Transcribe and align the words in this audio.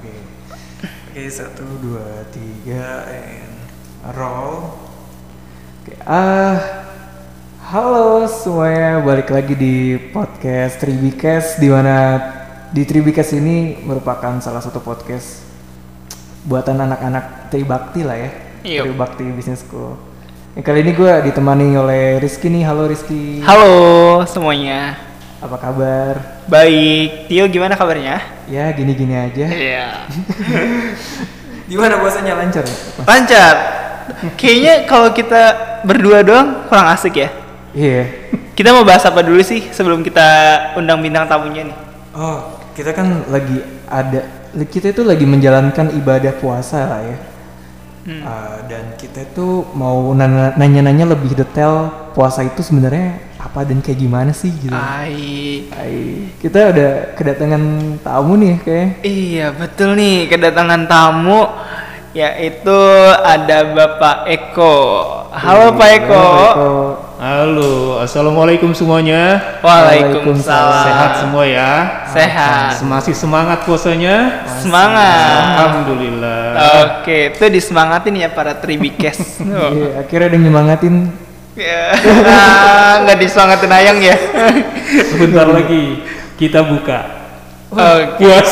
Oke. 0.00 0.16
Oke, 1.12 1.24
satu, 1.28 1.60
dua, 1.84 2.24
tiga, 2.32 3.04
and 3.04 3.52
roll. 4.16 4.72
Oke, 5.84 5.92
ah, 6.08 6.56
halo 7.68 8.24
semuanya, 8.24 9.04
balik 9.04 9.28
lagi 9.28 9.52
di 9.52 10.00
podcast 10.08 10.80
Tribicast 10.80 11.60
di 11.60 11.68
mana 11.68 12.16
di 12.72 12.88
Tribicast 12.88 13.36
ini 13.36 13.76
merupakan 13.84 14.40
salah 14.40 14.64
satu 14.64 14.80
podcast 14.80 15.44
buatan 16.48 16.80
anak-anak 16.80 17.52
Tribakti 17.52 18.00
lah 18.00 18.16
ya. 18.16 18.30
Iya. 18.64 18.80
Tribakti 18.88 19.28
Business 19.36 19.60
School. 19.68 20.00
Yang 20.56 20.64
kali 20.64 20.80
ini 20.80 20.96
gue 20.96 21.12
ditemani 21.28 21.76
oleh 21.76 22.16
Rizky 22.24 22.48
nih, 22.48 22.64
halo 22.64 22.88
Rizky. 22.88 23.44
Halo 23.44 24.24
semuanya. 24.24 25.09
Apa 25.40 25.56
kabar? 25.56 26.44
Baik, 26.52 27.24
Tio 27.24 27.48
gimana 27.48 27.72
kabarnya? 27.72 28.20
Ya 28.44 28.68
gini-gini 28.76 29.16
aja. 29.16 29.48
Iya. 29.48 30.04
Gimana 31.70 31.96
puasanya 31.96 32.36
lancar 32.36 32.60
ya? 32.60 32.76
Lancar. 33.08 33.54
Kayaknya 34.36 34.74
kalau 34.84 35.08
kita 35.16 35.42
berdua 35.88 36.20
doang 36.20 36.68
kurang 36.68 36.92
asik 36.92 37.24
ya. 37.24 37.32
Iya. 37.72 38.04
Kita 38.52 38.76
mau 38.76 38.84
bahas 38.84 39.00
apa 39.08 39.24
dulu 39.24 39.40
sih 39.40 39.64
sebelum 39.72 40.04
kita 40.04 40.28
undang 40.76 41.00
bintang 41.00 41.24
tamunya 41.24 41.72
nih? 41.72 41.76
Oh, 42.12 42.60
kita 42.76 42.92
kan 42.92 43.24
lagi 43.32 43.64
ada 43.88 44.20
kita 44.68 44.92
itu 44.92 45.08
lagi 45.08 45.24
menjalankan 45.24 45.88
ibadah 45.96 46.36
puasa 46.36 46.84
lah 46.84 47.00
ya. 47.00 47.16
Hmm. 48.00 48.24
Uh, 48.24 48.58
dan 48.64 48.96
kita 48.96 49.28
itu 49.28 49.68
mau 49.76 50.16
nanya- 50.16 50.56
nanya-nanya 50.56 51.12
lebih 51.12 51.36
detail 51.36 51.92
puasa 52.16 52.40
itu 52.40 52.64
sebenarnya 52.64 53.20
apa 53.36 53.60
dan 53.64 53.84
kayak 53.84 54.00
gimana 54.00 54.32
sih 54.32 54.48
gitu. 54.56 54.72
Ai. 54.72 55.68
Hai, 55.68 55.96
kita 56.40 56.72
ada 56.72 57.12
kedatangan 57.12 57.60
tamu 58.00 58.40
nih 58.40 58.54
kayak. 58.64 58.88
Iya 59.04 59.46
betul 59.52 60.00
nih 60.00 60.32
kedatangan 60.32 60.88
tamu 60.88 61.44
yaitu 62.16 62.78
ada 63.20 63.58
Bapak 63.70 64.26
Eko. 64.26 64.76
Halo 65.30 65.76
Pak 65.76 65.90
Eko. 66.00 66.24
Halo, 66.56 66.70
assalamualaikum 67.20 68.72
semuanya. 68.72 69.36
Waalaikumsalam. 69.60 70.84
Sehat 70.88 71.10
semua 71.20 71.44
ya. 71.44 71.72
Sehat. 72.08 72.80
Masih 72.80 73.12
semangat 73.12 73.68
puasanya? 73.68 74.48
Semangat. 74.64 75.68
Alhamdulillah. 75.68 76.44
Oke, 77.04 77.36
itu 77.36 77.44
disemangatin 77.52 78.24
ya 78.24 78.32
para 78.32 78.56
Tribikes. 78.56 79.44
Oh. 79.44 79.68
Iya, 79.80 80.00
akhirnya 80.00 80.26
ada 80.32 80.36
yang 80.40 80.44
nyemangatin. 80.48 80.94
Ya, 81.60 81.92
nggak 83.04 83.18
disemangatin 83.20 83.68
ayang 83.68 83.98
ya. 84.00 84.16
Sebentar 85.12 85.44
lagi 85.44 86.00
kita 86.40 86.64
buka. 86.64 87.19
Oke, 87.70 88.02
Puas. 88.18 88.50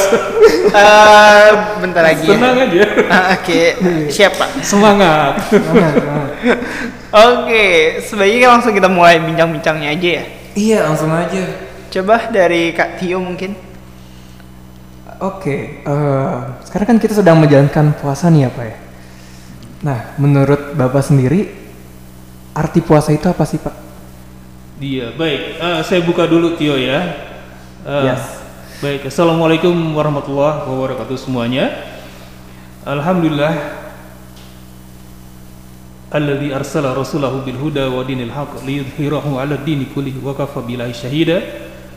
Eh, 0.69 1.48
bentar 1.83 2.02
lagi. 2.06 2.22
ya. 2.22 2.38
Senang 2.38 2.55
aja. 2.55 2.83
Ah, 3.11 3.24
Oke, 3.34 3.61
siapa? 4.08 4.47
Semangat. 4.62 5.42
Semangat, 5.50 5.92
semangat. 5.98 6.30
Oke, 7.08 7.64
sebaiknya 7.98 8.48
langsung 8.48 8.70
kita 8.70 8.86
mulai 8.86 9.19
bincang-bincangnya 9.19 9.91
aja 9.91 10.08
ya. 10.22 10.24
iya, 10.55 10.78
langsung 10.86 11.11
aja. 11.11 11.41
Coba 11.89 12.30
dari 12.30 12.70
Kak 12.70 13.00
Tio 13.00 13.19
mungkin. 13.19 13.56
Oke, 15.19 15.83
eh, 15.83 16.39
sekarang 16.62 16.86
kan 16.86 16.98
kita 17.02 17.19
sedang 17.19 17.42
menjalankan 17.42 17.91
puasa 17.98 18.30
nih 18.30 18.46
ya 18.46 18.50
Pak 18.55 18.64
ya. 18.64 18.77
Nah, 19.83 20.00
menurut 20.14 20.78
Bapak 20.78 21.02
sendiri, 21.02 21.50
arti 22.52 22.78
puasa 22.78 23.11
itu 23.11 23.27
apa 23.27 23.42
sih 23.42 23.58
Pak? 23.58 23.74
Dia 24.78 25.11
baik. 25.11 25.58
Eh, 25.58 25.80
saya 25.83 26.06
buka 26.06 26.22
dulu 26.22 26.55
Tio 26.55 26.78
ya. 26.78 27.02
Eh, 27.83 28.05
Yes. 28.05 28.38
Baik. 28.78 29.10
Assalamualaikum 29.10 29.74
warahmatullahi 29.90 30.70
wabarakatuh 30.70 31.18
semuanya. 31.18 31.82
Alhamdulillah. 32.86 33.74
Alladzi 36.14 36.54
arsala 36.54 36.94
rasulahu 36.94 37.42
bil 37.42 37.58
huda 37.58 37.90
wa 37.90 38.06
dinil 38.06 38.30
haqq 38.30 38.62
liyudhhirahu 38.62 39.34
'ala 39.34 39.58
dini 39.67 39.90
kullihi 39.90 40.22
wa 40.22 40.30
kafa 40.30 40.62
billahi 40.62 40.94
syahida. 40.94 41.42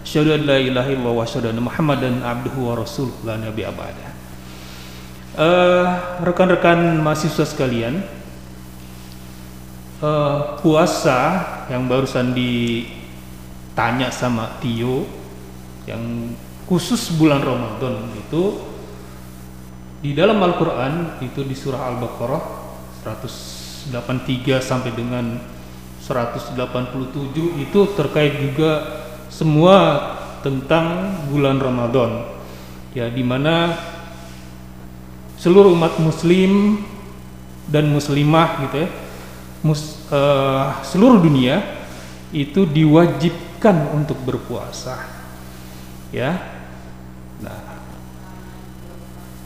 Asyhadu 0.01 0.33
an 0.33 0.41
la 0.41 0.57
ilaha 0.57 0.89
illallah 0.89 1.21
wa 1.21 1.21
asyhadu 1.21 1.53
anna 1.53 1.61
Muhammadan 1.61 2.25
abduhu 2.25 2.73
wa 2.73 2.81
rasuluh 2.81 3.13
la 3.29 3.37
nabiyya 3.37 3.69
ba'da. 3.77 4.07
Eh, 5.37 5.87
rekan-rekan 6.25 6.97
mahasiswa 6.97 7.45
sekalian, 7.45 8.01
eh, 10.01 10.39
puasa 10.65 11.45
yang 11.69 11.85
barusan 11.85 12.33
ditanya 12.33 14.09
sama 14.09 14.57
Tio 14.57 15.05
yang 15.85 16.33
khusus 16.71 17.11
bulan 17.19 17.43
Ramadan 17.43 18.15
itu 18.15 18.63
di 19.99 20.15
dalam 20.15 20.39
Al-Qur'an 20.39 21.19
itu 21.19 21.43
di 21.43 21.51
surah 21.51 21.91
Al-Baqarah 21.91 22.43
183 23.03 23.91
sampai 24.63 24.95
dengan 24.95 25.35
187 25.99 26.55
itu 27.59 27.79
terkait 27.91 28.39
juga 28.39 29.03
semua 29.27 29.75
tentang 30.39 31.11
bulan 31.27 31.59
Ramadan. 31.59 32.39
Ya 32.95 33.11
di 33.11 33.21
mana 33.21 33.75
seluruh 35.35 35.75
umat 35.75 35.99
muslim 35.99 36.87
dan 37.67 37.91
muslimah 37.91 38.63
gitu 38.63 38.87
ya 38.87 38.89
mus- 39.59 40.07
eh, 40.07 40.65
seluruh 40.87 41.19
dunia 41.19 41.59
itu 42.31 42.63
diwajibkan 42.63 43.91
untuk 43.91 44.15
berpuasa. 44.23 45.03
Ya 46.15 46.60
nah 47.41 47.59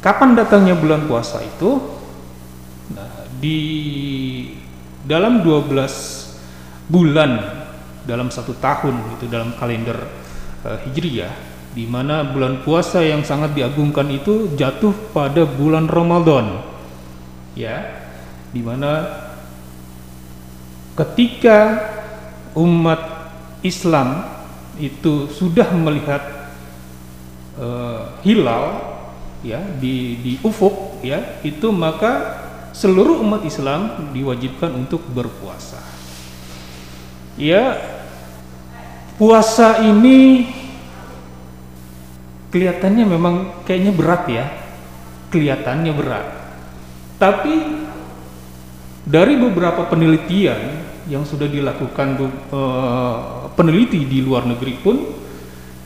kapan 0.05 0.37
datangnya 0.37 0.77
bulan 0.77 1.09
puasa 1.09 1.41
itu? 1.41 1.81
Nah 2.93 3.25
di 3.41 3.59
dalam 5.01 5.41
12 5.41 6.91
bulan 6.91 7.31
dalam 8.05 8.29
satu 8.29 8.53
tahun 8.61 9.17
itu 9.17 9.25
dalam 9.25 9.57
kalender 9.57 9.97
eh, 10.61 10.77
hijriyah 10.85 11.33
di 11.75 11.83
mana 11.89 12.23
bulan 12.23 12.63
puasa 12.63 13.03
yang 13.03 13.25
sangat 13.25 13.51
diagungkan 13.51 14.07
itu 14.07 14.53
jatuh 14.55 14.93
pada 15.11 15.43
bulan 15.43 15.89
Ramadan. 15.89 16.63
Ya 17.57 18.05
di 18.55 18.63
mana 18.63 19.03
ketika 20.95 21.83
umat 22.55 23.31
Islam 23.59 24.23
itu 24.79 25.27
sudah 25.27 25.67
melihat 25.75 26.34
eh, 27.59 28.01
hilal 28.23 28.65
ya 29.45 29.61
di 29.77 30.17
di 30.19 30.33
ufuk 30.41 31.05
ya 31.05 31.39
itu 31.45 31.69
maka 31.69 32.41
seluruh 32.75 33.21
umat 33.23 33.45
Islam 33.47 34.11
diwajibkan 34.11 34.73
untuk 34.75 35.05
berpuasa. 35.11 35.79
Ya 37.35 37.79
puasa 39.15 39.83
ini 39.83 40.49
kelihatannya 42.51 43.05
memang 43.07 43.35
kayaknya 43.63 43.91
berat 43.95 44.23
ya 44.27 44.45
kelihatannya 45.31 45.93
berat. 45.95 46.27
Tapi 47.15 47.55
dari 49.05 49.35
beberapa 49.39 49.87
penelitian 49.87 50.83
yang 51.05 51.21
sudah 51.23 51.45
dilakukan 51.45 52.07
eh, 52.23 53.15
peneliti 53.53 54.03
di 54.03 54.19
luar 54.25 54.49
negeri 54.49 54.73
pun 54.81 55.24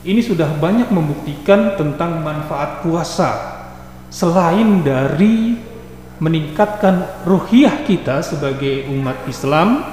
ini 0.07 0.23
sudah 0.23 0.47
banyak 0.59 0.87
membuktikan 0.87 1.75
tentang 1.75 2.23
manfaat 2.23 2.79
puasa 2.83 3.59
selain 4.07 4.79
dari 4.79 5.59
meningkatkan 6.19 7.23
ruhiyah 7.27 7.83
kita 7.83 8.23
sebagai 8.23 8.87
umat 8.91 9.27
Islam 9.27 9.83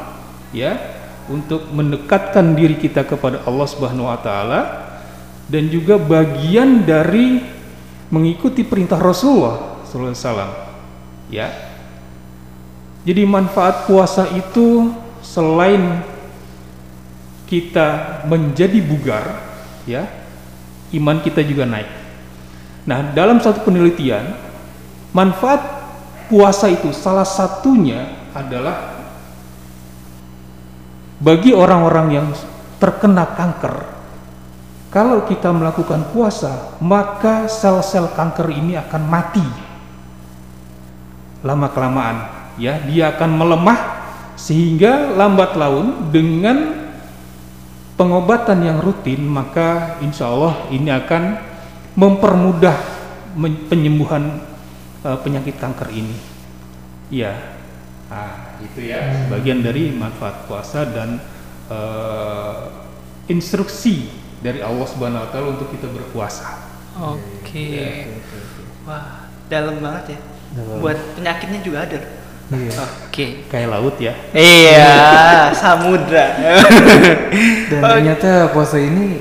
ya 0.51 0.79
untuk 1.27 1.71
mendekatkan 1.75 2.55
diri 2.55 2.79
kita 2.79 3.03
kepada 3.03 3.43
Allah 3.47 3.67
Subhanahu 3.67 4.07
wa 4.07 4.19
taala 4.19 4.61
dan 5.47 5.71
juga 5.71 5.99
bagian 5.99 6.83
dari 6.87 7.43
mengikuti 8.11 8.63
perintah 8.63 8.99
Rasulullah 8.99 9.83
sallallahu 9.87 10.15
alaihi 10.15 10.23
wasallam 10.23 10.53
ya. 11.31 11.49
Jadi 13.07 13.23
manfaat 13.23 13.87
puasa 13.87 14.27
itu 14.35 14.91
selain 15.23 16.03
kita 17.47 18.23
menjadi 18.27 18.83
bugar 18.83 19.46
ya 19.87 20.05
iman 20.93 21.23
kita 21.23 21.41
juga 21.47 21.65
naik. 21.65 21.89
Nah 22.87 23.15
dalam 23.15 23.39
satu 23.43 23.63
penelitian 23.67 24.35
manfaat 25.15 25.63
puasa 26.31 26.71
itu 26.71 26.91
salah 26.91 27.27
satunya 27.27 28.31
adalah 28.35 28.99
bagi 31.17 31.57
orang-orang 31.57 32.07
yang 32.13 32.29
terkena 32.77 33.25
kanker 33.33 33.97
kalau 34.93 35.25
kita 35.25 35.49
melakukan 35.51 36.13
puasa 36.13 36.77
maka 36.83 37.49
sel-sel 37.49 38.13
kanker 38.13 38.53
ini 38.53 38.77
akan 38.77 39.03
mati. 39.09 39.47
Lama 41.47 41.71
kelamaan 41.71 42.17
ya 42.61 42.81
dia 42.85 43.15
akan 43.15 43.31
melemah 43.39 43.79
sehingga 44.37 45.17
lambat 45.17 45.57
laun 45.57 46.13
dengan 46.13 46.76
pengobatan 47.97 48.61
yang 48.63 48.79
rutin 48.85 49.25
maka 49.25 49.99
insya 50.05 50.29
Allah 50.29 50.69
ini 50.69 50.93
akan 50.93 51.23
mempermudah 51.97 52.77
penyembuhan 53.73 54.45
eh, 55.03 55.19
penyakit 55.25 55.57
kanker 55.57 55.89
ini. 55.93 56.17
Ya, 57.09 57.57
nah, 58.13 58.59
itu 58.61 58.91
ya 58.91 59.31
bagian 59.33 59.63
dari 59.65 59.95
manfaat 59.97 60.45
puasa 60.45 60.85
dan 60.85 61.19
eh, 61.73 62.57
instruksi 63.33 64.13
dari 64.45 64.61
Allah 64.61 64.87
Subhanahu 64.87 65.25
Wa 65.27 65.31
Taala 65.33 65.49
untuk 65.57 65.73
kita 65.73 65.89
berpuasa. 65.89 66.69
Oke. 66.97 68.09
Wah, 68.85 69.29
dalam 69.49 69.81
banget 69.81 70.17
ya. 70.17 70.19
Dalam. 70.57 70.79
Buat 70.85 70.99
penyakitnya 71.17 71.61
juga 71.65 71.79
ada. 71.85 72.01
Iya. 72.47 72.79
Oke. 73.11 73.27
Kayak 73.51 73.69
laut 73.75 73.97
ya. 73.99 74.15
Iya, 74.31 74.95
samudra. 75.51 76.27
Dan 77.71 77.81
ternyata 77.83 78.55
puasa 78.55 78.79
ini 78.79 79.19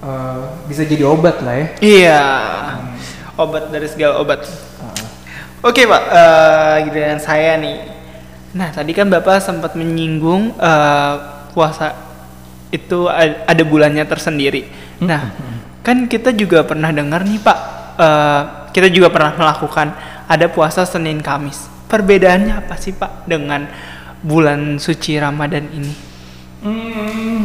eh, 0.00 0.40
bisa 0.64 0.82
jadi 0.88 1.04
obat 1.04 1.44
lah 1.44 1.54
ya. 1.56 1.66
iya. 1.84 2.22
Obat 3.36 3.68
dari 3.68 3.88
segala 3.88 4.20
obat. 4.20 4.44
Ah, 4.80 4.96
Oke 5.68 5.84
pak, 5.84 6.02
eh 6.12 6.76
giliran 6.88 7.20
saya 7.20 7.60
nih. 7.60 7.76
Nah 8.52 8.68
tadi 8.72 8.92
kan 8.92 9.08
bapak 9.08 9.40
sempat 9.40 9.76
menyinggung 9.76 10.56
eh, 10.56 11.14
puasa 11.52 11.92
itu 12.72 13.04
ada 13.44 13.62
bulannya 13.68 14.04
tersendiri. 14.08 14.68
Nah 15.04 15.32
kan 15.84 16.08
kita 16.08 16.32
juga 16.32 16.64
pernah 16.64 16.88
dengar 16.88 17.20
nih 17.24 17.40
pak, 17.40 17.58
eh, 18.00 18.42
kita 18.72 18.88
juga 18.88 19.12
pernah 19.12 19.36
melakukan 19.36 19.92
ada 20.24 20.46
puasa 20.48 20.88
Senin 20.88 21.20
Kamis. 21.20 21.68
Perbedaannya 21.92 22.56
apa 22.56 22.80
sih 22.80 22.96
pak 22.96 23.28
dengan 23.28 23.68
bulan 24.24 24.80
suci 24.80 25.20
Ramadan 25.20 25.68
ini? 25.68 25.92
Hmm, 26.64 27.44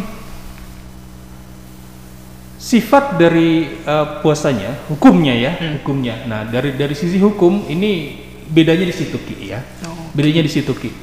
sifat 2.55 3.19
dari 3.19 3.83
eh, 3.83 4.07
puasanya, 4.23 4.87
hukumnya 4.87 5.35
ya, 5.35 5.51
hukumnya. 5.81 6.23
Nah, 6.31 6.47
dari 6.47 6.79
dari 6.79 6.95
sisi 6.95 7.19
hukum 7.19 7.67
ini 7.67 8.23
bedanya 8.47 8.87
di 8.87 8.95
situ 8.95 9.19
Ki 9.19 9.51
ya. 9.51 9.59
Oh. 9.83 10.15
Bedanya 10.15 10.47
di 10.47 10.51
situ 10.51 10.71
Ki. 10.71 10.95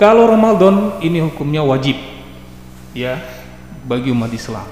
Kalau 0.00 0.24
Ramadan 0.24 0.96
ini 1.04 1.20
hukumnya 1.20 1.60
wajib 1.60 2.00
ya 2.96 3.20
bagi 3.84 4.08
umat 4.08 4.32
Islam. 4.32 4.64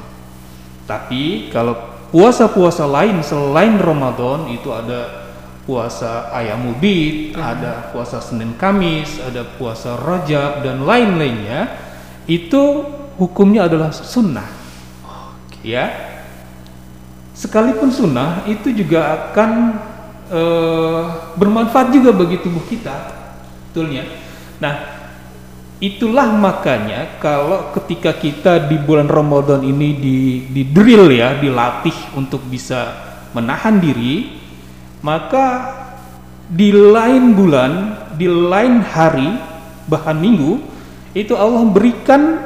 Tapi 0.88 1.52
kalau 1.52 1.76
puasa-puasa 2.10 2.88
lain 2.88 3.20
selain 3.20 3.76
Ramadan 3.76 4.48
itu 4.50 4.72
ada 4.72 5.19
puasa 5.68 6.32
ayam 6.32 6.72
bid, 6.80 7.36
ada 7.36 7.92
puasa 7.92 8.18
Senin 8.18 8.56
Kamis, 8.56 9.20
ada 9.20 9.44
puasa 9.44 9.94
Rajab 9.94 10.64
dan 10.64 10.82
lain-lainnya 10.82 11.68
itu 12.24 12.84
hukumnya 13.20 13.68
adalah 13.68 13.92
sunnah. 13.92 14.48
Ya, 15.60 15.92
sekalipun 17.36 17.92
sunnah 17.92 18.48
itu 18.48 18.72
juga 18.72 19.28
akan 19.28 19.50
eh, 20.32 21.02
bermanfaat 21.36 21.92
juga 21.92 22.16
bagi 22.16 22.40
tubuh 22.40 22.64
kita, 22.64 22.96
betulnya. 23.68 24.08
Nah, 24.56 24.74
itulah 25.84 26.32
makanya 26.32 27.20
kalau 27.20 27.76
ketika 27.76 28.16
kita 28.16 28.72
di 28.72 28.80
bulan 28.80 29.08
Ramadan 29.08 29.60
ini 29.60 29.96
di, 30.00 30.18
di 30.48 30.62
drill 30.64 31.12
ya, 31.12 31.36
dilatih 31.36 32.16
untuk 32.16 32.40
bisa 32.48 32.96
menahan 33.36 33.76
diri, 33.76 34.39
maka 35.00 35.76
di 36.50 36.74
lain 36.74 37.32
bulan, 37.32 37.72
di 38.18 38.26
lain 38.26 38.82
hari, 38.82 39.38
bahkan 39.86 40.18
minggu, 40.18 40.60
itu 41.14 41.34
Allah 41.34 41.62
berikan 41.70 42.38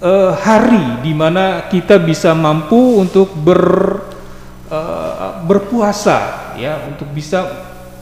eh, 0.00 0.32
hari 0.40 1.04
di 1.04 1.12
mana 1.12 1.68
kita 1.68 2.00
bisa 2.00 2.32
mampu 2.32 3.00
untuk 3.00 3.32
ber 3.36 3.62
eh, 4.68 5.30
berpuasa 5.44 6.52
ya 6.56 6.84
untuk 6.88 7.08
bisa 7.12 7.44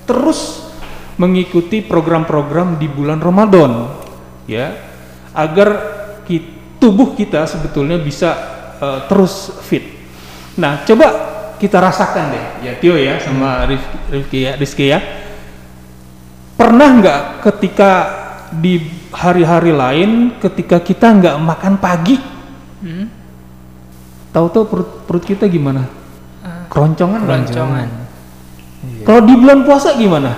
terus 0.08 0.70
mengikuti 1.18 1.82
program-program 1.82 2.78
di 2.78 2.86
bulan 2.86 3.18
Ramadan 3.18 3.90
ya 4.46 4.74
agar 5.34 5.68
ki- 6.26 6.78
tubuh 6.78 7.14
kita 7.18 7.42
sebetulnya 7.46 7.98
bisa 7.98 8.30
eh, 8.78 9.00
terus 9.10 9.50
fit. 9.66 9.82
Nah, 10.58 10.82
coba 10.82 11.27
kita 11.58 11.78
rasakan 11.78 12.24
deh 12.30 12.44
ya 12.62 12.72
Tio 12.78 12.94
ya 12.94 13.18
sama 13.18 13.66
Rif- 13.66 13.98
Rifki 14.08 14.38
ya 14.46 14.52
Rizky 14.54 14.86
ya. 14.88 14.98
Pernah 16.54 16.88
nggak 16.98 17.20
ketika 17.44 17.90
di 18.50 18.80
hari-hari 19.10 19.70
lain 19.70 20.10
ketika 20.38 20.78
kita 20.78 21.06
nggak 21.12 21.36
makan 21.38 21.74
pagi, 21.78 22.16
Hmm? 22.78 23.06
tahu-tahu 24.30 24.64
perut, 24.66 24.90
perut 25.04 25.24
kita 25.24 25.46
gimana? 25.46 25.86
Keroncongan 26.68 27.20
kan? 27.22 27.42
Keroncongan. 27.46 27.88
Kalau 29.02 29.20
di 29.24 29.34
bulan 29.34 29.64
puasa 29.64 29.94
gimana? 29.94 30.32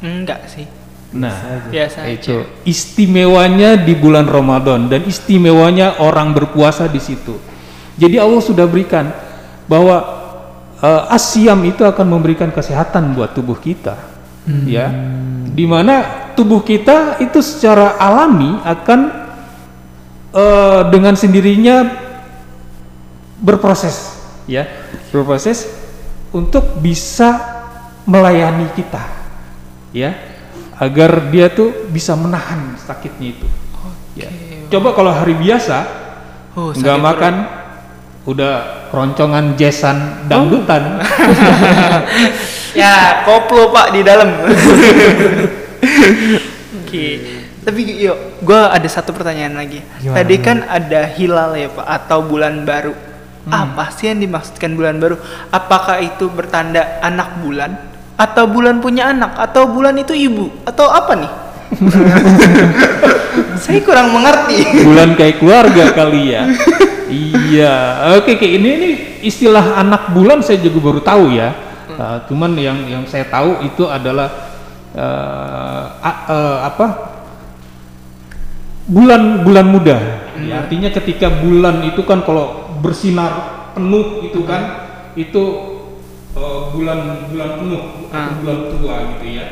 Enggak 0.00 0.48
sih, 0.48 0.64
Nah, 1.12 1.66
biasa 1.68 2.08
itu 2.08 2.40
aja. 2.40 2.48
istimewanya 2.64 3.76
di 3.76 3.92
bulan 3.92 4.24
Ramadan 4.24 4.88
dan 4.88 5.04
istimewanya 5.04 6.00
orang 6.00 6.32
berpuasa 6.32 6.86
di 6.86 6.98
situ. 6.98 7.36
Jadi 7.94 8.16
Allah 8.16 8.40
sudah 8.40 8.64
berikan 8.64 9.12
bahwa 9.68 10.19
eh, 10.82 11.02
asyam 11.14 11.60
itu 11.68 11.84
akan 11.84 12.06
memberikan 12.08 12.48
kesehatan 12.50 13.12
buat 13.12 13.36
tubuh 13.36 13.56
kita, 13.56 13.96
ya. 14.66 14.88
Di 15.50 15.66
mana 15.66 16.28
tubuh 16.38 16.62
kita 16.62 17.20
itu 17.20 17.42
secara 17.44 18.00
alami 18.00 18.58
akan 18.64 19.00
eh, 20.32 20.80
dengan 20.88 21.14
sendirinya 21.14 21.88
berproses, 23.40 24.16
ya, 24.48 24.68
berproses 25.12 25.68
untuk 26.30 26.78
bisa 26.80 27.36
melayani 28.08 28.68
kita, 28.76 29.02
ya, 29.92 30.16
agar 30.80 31.28
dia 31.28 31.50
tuh 31.52 31.88
bisa 31.92 32.16
menahan 32.16 32.76
sakitnya 32.80 33.28
itu. 33.36 33.48
Ya. 34.18 34.28
Coba 34.70 34.94
kalau 34.94 35.10
hari 35.14 35.34
biasa 35.38 36.00
Oh, 36.58 36.74
nggak 36.74 36.98
makan, 36.98 37.34
udah 38.30 38.86
keroncongan 38.94 39.58
jesan 39.58 40.26
dangdutan, 40.30 40.98
Ya, 42.70 43.26
koplo 43.26 43.74
pak 43.74 43.90
di 43.90 44.06
dalam. 44.06 44.30
Oke. 46.78 47.06
Tapi 47.60 47.80
yuk, 47.98 48.40
gue 48.46 48.60
ada 48.62 48.86
satu 48.86 49.10
pertanyaan 49.10 49.58
lagi. 49.58 49.82
Gimana, 49.98 50.16
Tadi 50.22 50.36
kan 50.38 50.62
ada 50.64 51.10
hilal 51.18 51.58
ya 51.58 51.68
pak, 51.74 51.82
atau 51.82 52.22
bulan 52.22 52.62
baru. 52.62 52.94
Apa 53.50 53.90
sih 53.90 54.06
yang 54.06 54.22
dimaksudkan 54.22 54.78
bulan 54.78 55.02
baru? 55.02 55.18
Apakah 55.50 55.98
itu 55.98 56.30
bertanda 56.30 57.02
anak 57.02 57.42
bulan, 57.42 57.74
atau 58.14 58.46
bulan 58.46 58.78
punya 58.78 59.10
anak, 59.10 59.34
atau 59.34 59.66
bulan 59.66 59.98
itu 59.98 60.14
ibu, 60.14 60.46
atau 60.62 60.86
apa 60.86 61.12
nih? 61.18 61.32
Saya 63.60 63.84
kurang 63.84 64.16
mengerti. 64.16 64.84
bulan 64.88 65.12
kayak 65.14 65.36
keluarga 65.36 65.84
kali 66.00 66.32
ya. 66.32 66.48
iya, 67.12 67.74
oke, 68.16 68.40
oke. 68.40 68.46
Ini 68.48 68.68
ini 68.80 68.90
istilah 69.20 69.76
anak 69.76 70.16
bulan 70.16 70.40
saya 70.40 70.64
juga 70.64 70.80
baru 70.80 71.00
tahu 71.04 71.36
ya. 71.36 71.52
Uh, 72.00 72.24
cuman 72.24 72.56
yang 72.56 72.78
yang 72.88 73.04
saya 73.04 73.28
tahu 73.28 73.60
itu 73.60 73.84
adalah 73.84 74.32
uh, 74.96 75.82
uh, 76.00 76.58
apa? 76.64 76.86
Bulan 78.88 79.44
bulan 79.44 79.66
muda. 79.68 79.96
Ya, 80.40 80.64
artinya 80.64 80.88
ketika 80.88 81.28
bulan 81.28 81.84
itu 81.84 82.00
kan 82.08 82.24
kalau 82.24 82.72
bersinar 82.80 83.60
penuh 83.76 84.24
itu 84.24 84.40
kan 84.48 84.88
itu 85.14 85.42
uh, 86.32 86.72
bulan 86.72 87.28
bulan 87.28 87.50
penuh 87.60 87.82
atau 88.08 88.32
bulan 88.40 88.58
tua 88.72 88.94
gitu 89.14 89.26
ya. 89.36 89.46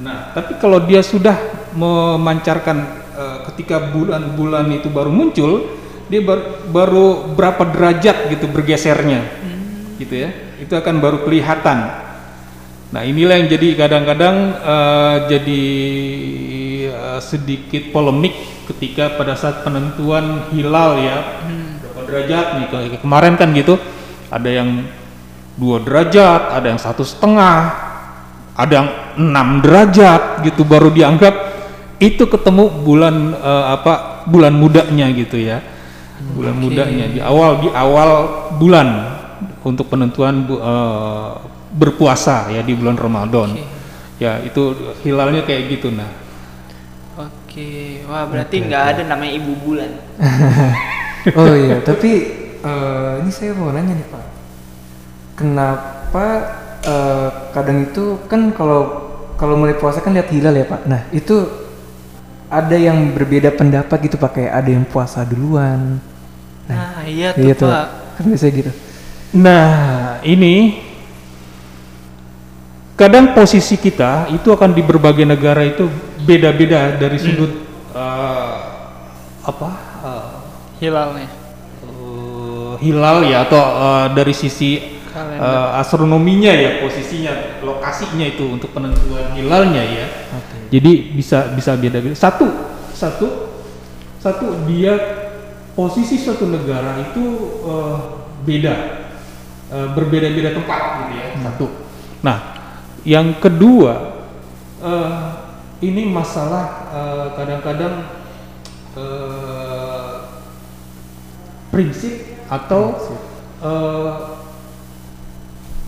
Nah, 0.00 0.32
tapi 0.32 0.56
kalau 0.56 0.80
dia 0.86 1.02
sudah 1.04 1.36
memancarkan 1.76 2.99
eh, 3.20 3.38
ketika 3.52 3.92
bulan-bulan 3.92 4.72
itu 4.72 4.88
baru 4.88 5.12
muncul, 5.12 5.76
dia 6.08 6.24
bar- 6.24 6.64
baru 6.72 7.28
berapa 7.36 7.68
derajat 7.68 8.32
gitu 8.32 8.48
bergesernya, 8.48 9.20
gitu 10.00 10.14
ya. 10.16 10.32
Itu 10.56 10.72
akan 10.72 11.04
baru 11.04 11.22
kelihatan. 11.28 11.78
Nah, 12.90 13.02
inilah 13.06 13.38
yang 13.38 13.48
jadi 13.52 13.68
kadang-kadang 13.76 14.36
eh, 14.58 15.16
jadi 15.28 15.62
eh, 16.88 17.20
sedikit 17.20 17.92
polemik 17.92 18.34
ketika 18.72 19.14
pada 19.20 19.36
saat 19.36 19.62
penentuan 19.62 20.48
hilal 20.50 20.96
ya, 20.98 21.18
berapa 21.84 22.00
derajat 22.08 22.46
nih? 22.56 22.66
Kayak 22.72 23.00
kemarin 23.04 23.34
kan 23.36 23.52
gitu, 23.52 23.76
ada 24.32 24.48
yang 24.48 24.88
dua 25.60 25.78
derajat, 25.84 26.56
ada 26.56 26.66
yang 26.72 26.80
satu 26.80 27.04
setengah, 27.04 27.90
ada 28.60 28.72
yang 28.72 28.88
6 29.16 29.64
derajat 29.64 30.22
gitu 30.44 30.68
baru 30.68 30.92
dianggap 30.92 31.34
itu 32.00 32.24
ketemu 32.24 32.72
bulan 32.82 33.36
eh, 33.36 33.64
apa 33.76 34.24
bulan 34.24 34.56
mudanya 34.56 35.06
gitu 35.12 35.36
ya. 35.36 35.60
Bulan 36.36 36.56
mudanya 36.56 37.06
di 37.08 37.20
awal 37.20 37.64
di 37.64 37.68
awal 37.72 38.10
bulan 38.56 38.88
untuk 39.64 39.88
penentuan 39.92 40.48
bu- 40.48 40.60
eh, 40.60 41.30
berpuasa 41.76 42.50
ya 42.50 42.64
di 42.64 42.72
bulan 42.72 42.96
Ramadan. 42.96 43.56
Ya 44.20 44.40
itu 44.40 44.76
hilalnya 45.04 45.44
kayak 45.44 45.76
gitu 45.76 45.92
nah. 45.92 46.08
Oke, 47.20 48.00
wah 48.08 48.24
berarti 48.24 48.64
nggak 48.64 48.84
ada 48.96 49.02
namanya 49.04 49.32
ibu 49.36 49.52
bulan. 49.60 49.90
Oh 51.36 51.52
iya, 51.52 51.84
tapi 51.84 52.32
eh, 52.64 53.12
ini 53.20 53.28
saya 53.28 53.52
mau 53.52 53.68
nanya 53.68 53.92
nih 53.92 54.08
Pak. 54.08 54.24
Kenapa 55.36 56.26
eh, 56.80 57.28
kadang 57.52 57.84
itu 57.84 58.16
kan 58.24 58.48
kalau 58.56 59.12
kalau 59.36 59.56
mulai 59.56 59.76
puasa 59.76 60.00
kan 60.04 60.12
lihat 60.12 60.28
hilal 60.28 60.52
ya 60.52 60.68
pak. 60.68 60.84
Nah 60.84 61.08
itu 61.16 61.48
ada 62.50 62.74
yang 62.74 63.14
berbeda 63.14 63.54
pendapat 63.54 64.10
gitu 64.10 64.18
pak 64.18 64.34
kayak 64.34 64.52
ada 64.52 64.70
yang 64.74 64.82
puasa 64.82 65.22
duluan. 65.22 66.02
Nah, 66.66 67.02
iya 67.06 67.30
tuh 67.34 67.42
Iya 67.46 67.54
tuh, 67.54 67.70
Pak. 67.70 67.86
Kan 68.18 68.24
biasanya 68.30 68.52
gitu. 68.58 68.72
Nah, 69.38 69.70
ini 70.26 70.54
kadang 72.98 73.32
posisi 73.32 73.78
kita 73.78 74.28
itu 74.34 74.50
akan 74.50 74.70
di 74.74 74.82
berbagai 74.82 75.24
negara 75.24 75.62
itu 75.64 75.86
beda-beda 76.26 76.98
dari 77.00 77.16
sudut 77.16 77.50
eh, 77.96 78.56
apa 79.40 79.68
eh, 80.04 80.30
Hilalnya. 80.84 81.28
eh, 81.86 82.72
hilal 82.82 83.18
ya 83.24 83.46
atau 83.48 83.62
eh, 83.62 84.06
dari 84.14 84.34
sisi 84.36 84.99
Kalender. 85.20 85.44
eh, 85.44 85.68
astronominya 85.84 86.52
ya 86.56 86.70
posisinya 86.80 87.60
lokasinya 87.60 88.24
itu 88.24 88.56
untuk 88.56 88.72
penentuan 88.72 89.36
hilalnya 89.36 89.84
ya. 89.84 90.06
Oke. 90.32 90.72
Jadi 90.72 90.92
bisa 91.12 91.52
bisa 91.52 91.76
beda-beda. 91.76 92.16
Satu 92.16 92.48
satu 92.96 93.28
satu 94.16 94.64
dia 94.64 94.96
posisi 95.76 96.16
suatu 96.16 96.48
negara 96.48 96.96
itu 97.04 97.24
eh, 97.68 97.98
beda 98.48 99.00
Eh, 99.70 99.88
berbeda-beda 99.94 100.50
tempat 100.50 101.06
gitu 101.06 101.12
ya 101.14 101.26
satu. 101.46 101.66
Nah 102.26 102.38
yang 103.06 103.38
kedua 103.38 104.18
eh, 104.82 105.22
ini 105.78 106.10
masalah 106.10 106.90
kadang-kadang 107.38 108.10
eh, 108.98 110.14
prinsip 111.70 112.34
atau 112.50 112.98
eh, 113.62 114.12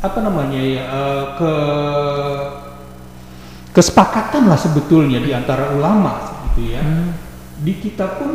apa 0.02 0.18
namanya 0.20 0.58
ya 0.58 0.82
eh, 0.84 1.24
ke 1.36 1.52
kesepakatan 3.72 4.46
lah 4.46 4.58
sebetulnya 4.58 5.18
di 5.18 5.32
antara 5.32 5.72
ulama 5.72 6.12
gitu 6.50 6.68
ya 6.68 6.82
Hmm. 6.82 7.14
di 7.58 7.72
kita 7.78 8.18
pun 8.18 8.30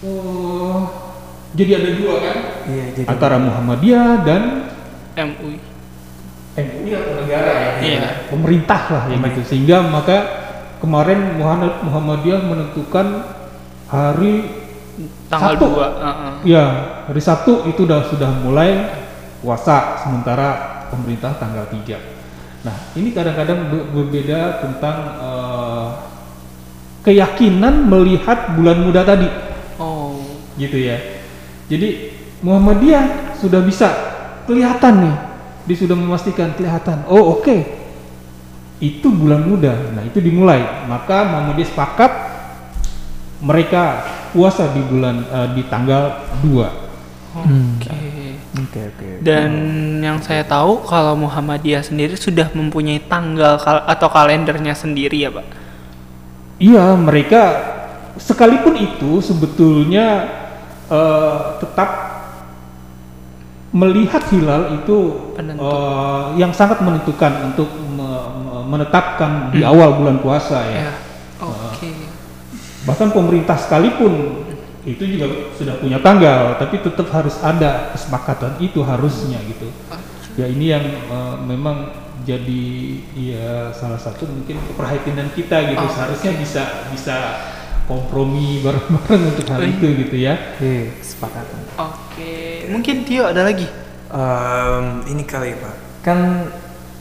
eh, 0.00 0.80
jadi 1.54 1.70
ada 1.78 1.90
dua 1.94 2.14
kan 2.18 2.36
Iya 2.64 2.84
jadi. 2.94 3.06
antara 3.06 3.36
Muhammadiyah 3.38 4.10
dan 4.24 4.42
MUI. 5.14 5.56
MUI 6.56 6.90
atau 6.90 7.12
negara 7.22 7.52
ya 7.54 7.70
Iya. 7.78 8.02
pemerintah 8.26 8.82
lah 8.88 9.04
ya 9.06 9.16
gitu 9.20 9.40
sehingga 9.44 9.84
maka 9.84 10.16
kemarin 10.80 11.36
Muhammad 11.36 11.84
Muhammadiyah 11.84 12.40
menentukan 12.42 13.06
hari 13.86 14.64
Tanggal 15.28 15.54
Sabtu. 15.54 15.66
2. 15.74 16.06
heeh. 16.06 16.32
ya 16.48 16.64
hari 17.06 17.20
Sabtu 17.20 17.66
itu 17.66 17.82
sudah 17.84 18.00
sudah 18.08 18.30
mulai 18.40 18.70
puasa 19.44 20.00
sementara 20.00 20.48
pemerintah 20.88 21.36
tanggal 21.36 21.68
3 21.68 22.64
nah 22.64 22.72
ini 22.96 23.12
kadang-kadang 23.12 23.68
be- 23.68 23.88
berbeda 23.92 24.64
tentang 24.64 24.96
eh, 25.20 25.88
keyakinan 27.04 27.84
melihat 27.84 28.56
bulan 28.56 28.80
muda 28.80 29.04
tadi 29.04 29.28
Oh. 29.74 30.16
gitu 30.54 30.78
ya. 30.78 30.96
Jadi 31.66 32.14
Muhammadiyah 32.40 33.34
sudah 33.34 33.58
bisa 33.58 33.90
kelihatan 34.46 35.02
nih, 35.02 35.16
dia 35.66 35.76
sudah 35.76 35.98
memastikan 35.98 36.54
kelihatan. 36.54 37.02
Oh 37.10 37.34
oke, 37.34 37.56
itu 38.78 39.08
bulan 39.10 39.42
muda. 39.42 39.74
Nah 39.90 40.06
itu 40.06 40.22
dimulai. 40.22 40.62
Maka 40.86 41.26
Muhammadiyah 41.26 41.68
sepakat 41.68 42.12
mereka 43.42 44.06
puasa 44.30 44.70
di 44.70 44.80
bulan 44.86 45.26
eh, 45.26 45.48
di 45.58 45.62
tanggal 45.66 46.22
2 46.40 46.86
Hmm. 47.34 47.82
Oke. 48.54 48.62
Oke 48.62 48.80
oke. 48.86 49.08
Dan 49.18 49.50
yang 49.98 50.22
saya 50.22 50.46
tahu 50.46 50.86
kalau 50.86 51.18
Muhammadiyah 51.18 51.82
sendiri 51.82 52.14
sudah 52.14 52.54
mempunyai 52.54 53.02
tanggal 53.02 53.58
kal- 53.58 53.82
atau 53.84 54.06
kalendernya 54.06 54.72
sendiri 54.72 55.26
ya, 55.26 55.30
Pak. 55.34 55.46
Iya, 56.62 56.94
mereka 56.94 57.42
sekalipun 58.14 58.78
itu 58.78 59.18
sebetulnya 59.18 60.30
eh, 60.86 61.38
tetap 61.58 61.90
melihat 63.74 64.22
hilal 64.30 64.78
itu 64.78 64.98
Penentu. 65.34 65.66
eh, 65.66 66.24
yang 66.38 66.54
sangat 66.54 66.78
menentukan 66.78 67.50
untuk 67.50 67.66
me- 67.90 68.28
me- 68.38 68.64
menetapkan 68.70 69.50
di 69.50 69.66
awal 69.66 69.98
bulan 69.98 70.22
puasa 70.22 70.62
ya. 70.62 70.80
Ya. 70.88 70.94
Oke. 71.42 71.90
Bahkan 72.86 73.08
pemerintah 73.10 73.58
sekalipun 73.58 74.43
itu 74.84 75.16
juga 75.16 75.48
sudah 75.56 75.80
punya 75.80 75.98
tanggal, 76.04 76.60
tapi 76.60 76.84
tetap 76.84 77.08
harus 77.08 77.40
ada 77.40 77.88
kesepakatan 77.96 78.60
itu 78.60 78.84
harusnya 78.84 79.40
gitu. 79.48 79.68
Ya 80.36 80.44
ini 80.44 80.76
yang 80.76 80.84
eh, 80.84 81.36
memang 81.40 82.04
jadi 82.24 82.64
ya 83.16 83.72
salah 83.72 83.96
satu 83.96 84.28
mungkin 84.28 84.60
keprihatinan 84.60 85.32
kita 85.32 85.72
gitu. 85.72 85.84
Oh, 85.84 85.92
Seharusnya 85.92 86.32
bisa 86.36 86.62
bisa 86.92 87.16
kompromi 87.88 88.58
bareng-bareng 88.64 89.22
untuk 89.32 89.46
hal 89.48 89.64
itu 89.64 89.86
gitu 90.04 90.16
ya. 90.20 90.36
Oke, 90.56 91.00
kesepakatan. 91.00 91.60
Oke. 91.80 92.34
Mungkin 92.68 93.08
Tio 93.08 93.24
ada 93.24 93.44
lagi? 93.44 93.68
Em, 94.12 94.84
ini 95.08 95.24
kali 95.24 95.56
pak. 95.56 95.74
Kan 96.04 96.48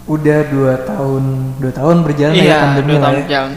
udah 0.03 0.39
dua 0.51 0.73
tahun 0.83 1.55
dua 1.63 1.71
tahun 1.71 2.03
berjalan 2.03 2.35
ya 2.35 2.43
iya, 2.43 2.57
pandemi 2.59 2.95
dua 2.95 3.03
tahun 3.07 3.19
ya. 3.19 3.27
jalan. 3.27 3.53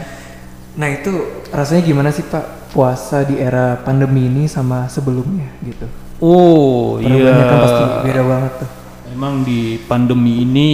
Nah 0.77 0.89
itu 0.91 1.11
rasanya 1.51 1.81
gimana 1.83 2.09
sih 2.11 2.23
pak 2.27 2.56
puasa 2.77 3.25
di 3.25 3.41
era 3.41 3.73
pandemi 3.81 4.29
ini 4.29 4.45
sama 4.45 4.85
sebelumnya 4.85 5.49
gitu? 5.65 5.89
Oh 6.21 7.01
Perubahannya 7.01 7.45
kan 7.49 7.57
pasti 7.65 7.83
beda 8.05 8.21
banget 8.21 8.53
tuh. 8.61 8.69
Memang 9.09 9.33
di 9.41 9.81
pandemi 9.81 10.45
ini 10.45 10.69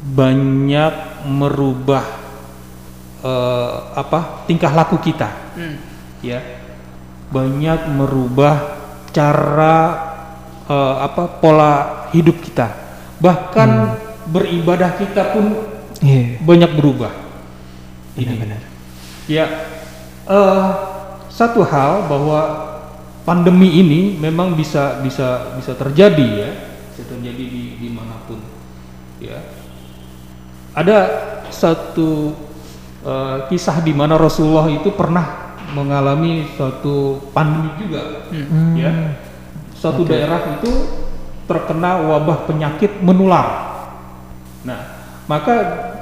banyak 0.00 1.24
merubah 1.28 2.04
eh, 3.20 3.76
apa 3.96 4.44
tingkah 4.44 4.72
laku 4.72 4.96
kita, 5.00 5.28
Hmm. 5.56 5.76
ya 6.20 6.40
banyak 7.28 7.88
merubah 7.92 8.80
cara 9.12 9.76
eh, 10.64 10.94
apa 11.00 11.40
pola 11.40 12.06
hidup 12.12 12.40
kita, 12.40 12.68
bahkan 13.20 13.96
beribadah 14.28 14.96
kita 14.96 15.32
pun 15.36 15.44
Iya. 16.00 16.40
banyak 16.40 16.70
berubah. 16.72 17.12
Ini. 18.16 18.24
Benar-benar. 18.24 18.62
Ya, 19.28 19.44
eh, 20.28 20.68
satu 21.30 21.64
hal 21.64 22.10
bahwa 22.10 22.40
pandemi 23.24 23.80
ini 23.80 24.16
memang 24.18 24.58
bisa 24.58 24.98
bisa 25.04 25.54
bisa 25.56 25.72
terjadi 25.78 26.28
ya, 26.34 26.50
bisa 26.92 27.02
terjadi 27.08 27.44
di 27.46 27.62
di 27.80 27.88
mana 27.88 28.18
pun. 28.26 28.40
Ya, 29.20 29.40
ada 30.72 30.98
satu 31.52 32.34
eh, 33.04 33.38
kisah 33.48 33.80
di 33.84 33.92
mana 33.92 34.16
Rasulullah 34.16 34.68
itu 34.68 34.92
pernah 34.92 35.56
mengalami 35.70 36.50
suatu 36.58 37.30
pandemi 37.30 37.70
juga, 37.78 38.26
Hmm. 38.32 38.74
ya. 38.74 38.92
Suatu 39.80 40.04
daerah 40.04 40.60
itu 40.60 40.72
terkena 41.48 42.04
wabah 42.04 42.44
penyakit 42.44 43.00
menular. 43.00 43.46
Nah, 44.62 44.80
maka 45.24 45.56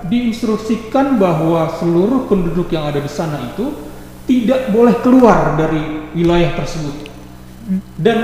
diinstruksikan 0.09 1.17
bahwa 1.21 1.71
seluruh 1.79 2.27
penduduk 2.27 2.73
yang 2.75 2.91
ada 2.91 2.99
di 2.99 3.09
sana 3.09 3.39
itu 3.55 3.88
tidak 4.29 4.69
boleh 4.71 4.93
keluar 5.01 5.57
dari 5.57 6.13
wilayah 6.13 6.53
tersebut. 6.53 7.09
Dan 7.97 8.19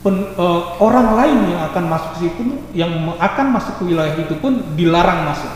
pen- 0.00 0.30
eh, 0.32 0.62
orang 0.78 1.08
lain 1.18 1.38
yang 1.50 1.62
akan 1.70 1.84
masuk 1.90 2.10
ke 2.14 2.18
situ 2.22 2.42
yang 2.72 2.90
akan 3.18 3.46
masuk 3.50 3.74
ke 3.82 3.82
wilayah 3.90 4.14
itu 4.14 4.34
pun 4.38 4.62
dilarang 4.78 5.26
masuk. 5.26 5.52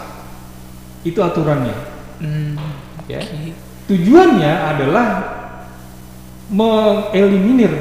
Itu 1.03 1.23
aturannya, 1.23 1.75
Hmm. 2.23 2.55
ya. 3.07 3.23
Oke. 3.23 3.55
Tujuannya 3.91 4.53
adalah 4.75 5.07
mengeliminir 6.47 7.73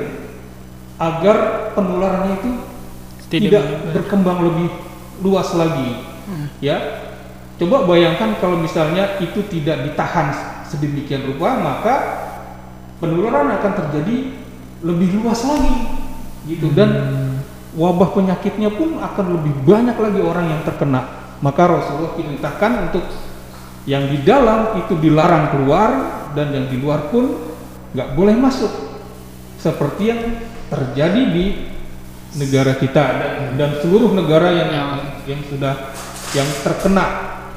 agar 0.97 1.37
penularannya 1.73 2.35
itu 2.41 2.51
Tidak 3.31 3.47
tidak, 3.47 3.63
berkembang 3.95 4.43
lebih 4.43 4.67
luas 5.23 5.53
lagi. 5.55 6.03
Ya. 6.59 6.77
Coba 7.55 7.85
bayangkan 7.85 8.35
kalau 8.41 8.57
misalnya 8.57 9.21
itu 9.21 9.45
tidak 9.47 9.85
ditahan 9.85 10.33
sedemikian 10.71 11.27
rupa, 11.27 11.59
maka 11.59 11.95
penularan 13.03 13.51
akan 13.59 13.71
terjadi 13.83 14.15
lebih 14.81 15.19
luas 15.19 15.43
lagi. 15.43 15.75
Gitu 16.47 16.73
dan 16.73 16.89
wabah 17.75 18.15
penyakitnya 18.15 18.73
pun 18.73 18.97
akan 18.97 19.25
lebih 19.39 19.53
banyak 19.67 19.97
lagi 19.99 20.19
orang 20.23 20.47
yang 20.47 20.61
terkena. 20.63 21.01
Maka 21.43 21.61
Rasulullah 21.67 22.15
perintahkan 22.15 22.71
untuk 22.89 23.05
yang 23.89 24.07
di 24.07 24.21
dalam 24.21 24.77
itu 24.77 24.93
dilarang 24.95 25.57
keluar 25.57 25.89
dan 26.37 26.53
yang 26.53 26.65
di 26.69 26.77
luar 26.79 27.09
pun 27.11 27.51
nggak 27.91 28.09
boleh 28.15 28.35
masuk. 28.37 28.71
Seperti 29.61 30.03
yang 30.09 30.21
terjadi 30.71 31.21
di 31.29 31.45
negara 32.39 32.79
kita 32.79 33.03
dan, 33.19 33.33
dan 33.59 33.69
seluruh 33.83 34.15
negara 34.15 34.49
yang, 34.55 34.69
yang 34.71 34.89
yang 35.27 35.41
sudah 35.51 35.91
yang 36.31 36.47
terkena 36.63 37.05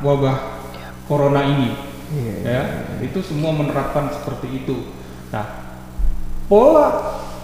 wabah 0.02 0.58
corona 1.06 1.46
ini 1.46 1.93
Iya. 2.14 2.34
ya 2.46 2.62
itu 3.02 3.18
semua 3.20 3.50
menerapkan 3.50 4.06
seperti 4.08 4.62
itu. 4.62 4.94
Nah 5.34 5.46
pola 6.46 6.88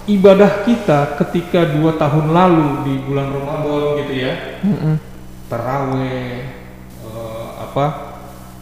ibadah 0.06 0.62
kita 0.62 1.18
ketika 1.18 1.66
dua 1.74 1.96
tahun 1.96 2.30
lalu 2.30 2.68
di 2.86 2.94
bulan 3.02 3.30
Ramadan 3.30 3.98
gitu 4.02 4.14
ya, 4.16 4.32
Mm-mm. 4.62 4.94
teraweh, 5.46 6.50
eh, 7.02 7.48
apa, 7.58 7.86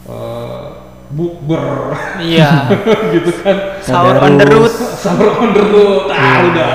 eh, 0.05 0.65
bukber, 1.09 1.97
Iya. 2.21 2.69
gitu 3.17 3.31
kan, 3.41 3.81
Sahur 3.81 4.21
on 4.21 4.37
the 4.37 4.45
road. 4.45 4.69
sahur 4.73 5.41
on 5.41 5.49
the 5.57 5.63
road, 5.73 6.05
ah 6.13 6.37
udah, 6.45 6.73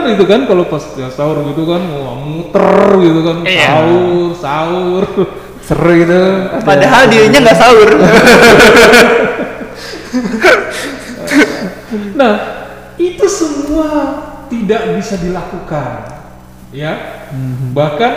itu 0.10 0.24
kan 0.24 0.46
kalau 0.46 0.66
pas 0.66 0.84
ya 0.96 1.08
sahur 1.08 1.44
gitu 1.48 1.64
kan, 1.64 1.82
wah 1.84 2.16
muter 2.18 2.74
gitu 3.02 3.20
kan, 3.22 3.38
Iya. 3.44 3.66
sahur, 3.68 4.30
sahur. 4.36 5.04
Seru 5.68 5.92
gitu. 5.94 6.16
Ada- 6.16 6.64
Padahal 6.64 7.04
dirinya 7.12 7.40
nggak 7.44 7.58
sahur. 7.60 7.90
Nah, 12.18 12.34
itu 12.98 13.26
semua 13.30 13.88
tidak 14.48 14.98
bisa 14.98 15.16
dilakukan, 15.20 16.04
ya. 16.72 17.24
Bahkan 17.72 18.14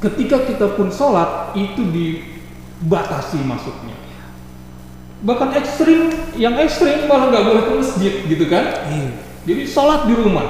ketika 0.00 0.44
kita 0.44 0.66
pun 0.76 0.92
sholat 0.92 1.54
itu 1.56 1.82
dibatasi 1.82 3.42
masuknya. 3.42 3.96
Bahkan 5.24 5.56
ekstrim, 5.56 6.12
yang 6.36 6.54
ekstrim 6.60 7.08
malah 7.08 7.32
nggak 7.32 7.44
boleh 7.44 7.62
ke 7.64 7.72
masjid 7.80 8.12
gitu 8.28 8.44
kan? 8.46 8.64
Iya. 8.92 9.10
Jadi 9.44 9.62
sholat 9.64 10.08
di 10.08 10.14
rumah, 10.16 10.46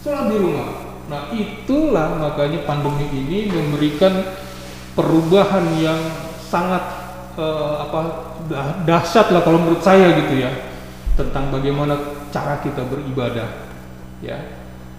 sholat 0.00 0.32
di 0.32 0.36
rumah. 0.36 0.68
Nah 1.08 1.32
itulah 1.32 2.16
makanya 2.16 2.64
pandemi 2.64 3.04
ini 3.08 3.48
memberikan 3.48 4.12
perubahan 4.92 5.76
yang 5.76 6.00
sangat 6.42 6.80
eh, 7.36 7.74
apa 7.78 8.00
dah- 8.48 8.76
dahsyat 8.84 9.28
lah 9.30 9.40
kalau 9.40 9.60
menurut 9.60 9.80
saya 9.80 10.16
gitu 10.16 10.40
ya 10.40 10.50
tentang 11.14 11.50
bagaimana 11.50 11.96
cara 12.28 12.60
kita 12.60 12.84
beribadah 12.84 13.68
ya 14.20 14.38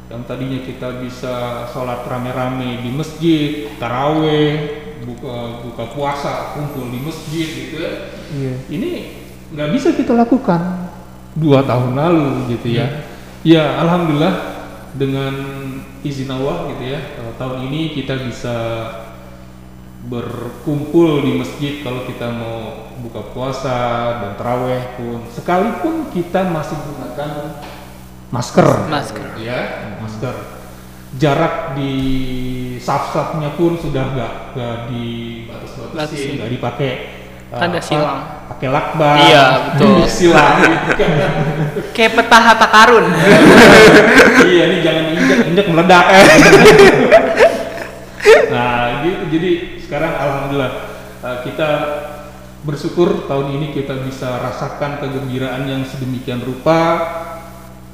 yang 0.10 0.25
tadinya 0.25 0.58
kita 0.62 0.98
bisa 1.00 1.66
sholat 1.70 2.01
rame-rame 2.04 2.82
di 2.82 2.89
masjid 2.89 3.70
taraweh 3.78 4.51
buka 5.06 5.36
buka 5.62 5.84
puasa 5.94 6.58
kumpul 6.58 6.89
di 6.89 7.00
masjid 7.01 7.46
gitu 7.46 7.75
ya 7.78 7.94
Iya. 8.30 8.54
ini 8.70 8.92
nggak 9.54 9.70
bisa 9.74 9.94
kita 9.94 10.13
lakukan 10.13 10.62
dua 11.39 11.63
tahun 11.63 11.96
lalu 11.96 12.53
gitu 12.53 12.75
ya. 12.75 13.08
Ya 13.39 13.79
alhamdulillah 13.79 14.60
dengan 14.93 15.34
izin 16.03 16.27
Allah 16.31 16.72
gitu 16.75 16.84
ya 16.91 17.00
tahun 17.39 17.72
ini 17.72 17.96
kita 17.96 18.19
bisa 18.27 18.58
berkumpul 20.08 21.24
di 21.24 21.39
masjid 21.39 21.84
kalau 21.84 22.08
kita 22.08 22.31
mau 22.31 22.91
buka 23.03 23.31
puasa 23.36 23.79
dan 24.24 24.31
teraweh 24.39 24.96
pun 24.96 25.24
sekalipun 25.31 26.08
kita 26.12 26.51
masih 26.51 26.75
gunakan 26.79 27.63
masker 28.31 28.67
Masker. 28.88 29.27
ya 29.43 29.91
masker 30.00 30.36
jarak 31.19 31.75
di 31.75 31.93
saf-safnya 32.79 33.55
pun 33.60 33.75
sudah 33.75 34.15
nggak 34.15 34.34
nggak 34.55 34.75
Batasin. 35.96 36.38
nggak 36.39 36.51
dipakai 36.53 36.91
Tanda 37.50 37.82
silang. 37.82 38.46
pakai 38.46 38.70
lakban 38.70 39.15
Iya, 39.25 39.46
betul. 39.74 40.06
silang. 40.22 40.58
Kayak 41.98 42.12
peta 42.22 42.38
harta 42.38 42.68
karun. 42.70 43.06
iya 44.50 44.63
ini 44.70 44.77
jangan 44.82 45.03
injek 45.13 45.39
injek 45.50 45.65
meledak 45.70 46.06
nah 48.53 49.01
gitu 49.06 49.24
jadi 49.32 49.50
sekarang 49.79 50.12
alhamdulillah 50.12 50.72
eh, 51.22 51.38
kita 51.46 51.70
bersyukur 52.65 53.25
tahun 53.29 53.56
ini 53.56 53.68
kita 53.72 54.03
bisa 54.03 54.41
rasakan 54.41 55.00
kegembiraan 55.00 55.70
yang 55.70 55.82
sedemikian 55.86 56.41
rupa 56.44 56.79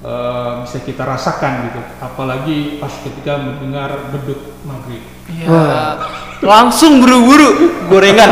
eh, 0.01 0.51
bisa 0.63 0.79
kita 0.81 1.03
rasakan 1.03 1.69
gitu 1.69 1.81
apalagi 1.99 2.79
pas 2.79 2.93
ketika 3.03 3.37
mendengar 3.37 4.09
beduk 4.11 4.39
maghrib 4.63 5.03
Ya, 5.25 5.97
langsung 6.45 7.01
buru-buru 7.01 7.49
gorengan. 7.89 8.29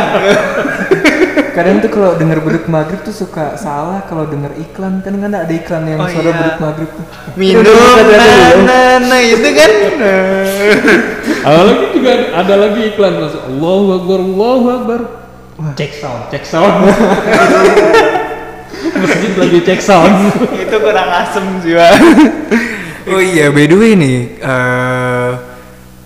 Kadang 1.54 1.86
tuh 1.86 1.89
kalau 1.94 2.18
denger 2.18 2.42
beduk 2.42 2.66
maghrib 2.66 3.06
tuh 3.06 3.13
suka 3.13 3.54
salah 3.56 4.02
kalau 4.10 4.26
denger 4.26 4.58
iklan 4.58 5.06
kan 5.06 5.13
kan 5.13 5.30
ada 5.30 5.54
iklan 5.54 5.86
yang 5.86 6.02
Oh, 6.02 6.10
suara 6.10 6.26
iya. 6.26 6.34
beduk 6.42 6.58
maghrib 6.60 6.89
tuh. 6.89 7.06
Minum, 7.38 7.62
nah, 7.62 8.50
nah, 8.66 8.94
nah, 9.06 9.22
itu 9.22 9.50
kan. 9.54 9.72
apalagi 11.44 11.86
juga 11.94 12.13
ada 12.34 12.54
lagi 12.58 12.82
iklan 12.89 13.13
masuk 13.20 13.42
Allahu 13.46 13.86
Akbar 14.00 14.20
Allahu 14.20 14.66
Akbar 14.74 15.00
cek 15.78 15.92
sound 15.96 16.24
cek 16.34 16.44
sound 16.44 16.76
masjid 19.04 19.34
lagi 19.38 19.60
cek 19.62 19.80
sound 19.80 20.16
itu 20.58 20.76
kurang 20.76 21.10
asem 21.12 21.46
sih, 21.62 21.74
Pak. 21.78 21.94
Oh 23.04 23.20
iya, 23.20 23.52
by 23.52 23.68
the 23.68 23.76
way 23.76 23.94
nih, 23.94 24.39
eh, 24.39 25.30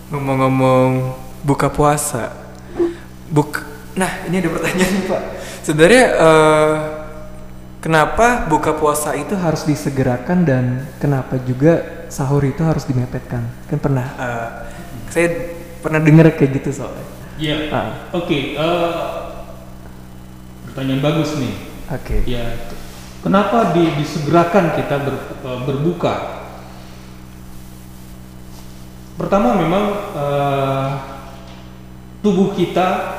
ngomong-ngomong 0.09 1.13
buka 1.45 1.69
puasa, 1.69 2.33
buk, 3.29 3.61
nah 3.93 4.25
ini 4.25 4.41
ada 4.41 4.49
pertanyaan 4.49 4.91
nih 4.91 5.03
pak. 5.05 5.21
Sebenarnya 5.67 6.05
eh, 6.15 6.73
kenapa 7.83 8.47
buka 8.47 8.71
puasa 8.79 9.19
itu 9.19 9.35
harus 9.35 9.67
disegerakan 9.67 10.47
dan 10.47 10.87
kenapa 10.95 11.35
juga 11.43 12.07
sahur 12.07 12.39
itu 12.47 12.63
harus 12.63 12.87
dimepetkan? 12.87 13.43
Kan 13.67 13.75
pernah, 13.75 14.07
eh, 14.15 14.47
saya 15.11 15.27
pernah 15.83 15.99
dengar 15.99 16.31
kayak 16.39 16.63
gitu 16.63 16.71
soalnya. 16.71 17.03
Iya. 17.35 17.57
Ah. 17.67 18.15
Oke. 18.15 18.55
eh, 18.55 19.11
pertanyaan 20.71 21.03
bagus 21.03 21.35
nih. 21.35 21.53
Oke. 21.91 22.23
Ya. 22.23 22.47
Kenapa 23.19 23.75
di, 23.75 23.91
disegerakan 23.99 24.71
kita 24.71 25.03
ber- 25.03 25.35
eh, 25.35 25.59
berbuka? 25.67 26.15
Pertama 29.19 29.51
memang 29.51 29.83
eh, 30.15 30.89
tubuh 32.23 32.55
kita 32.55 33.16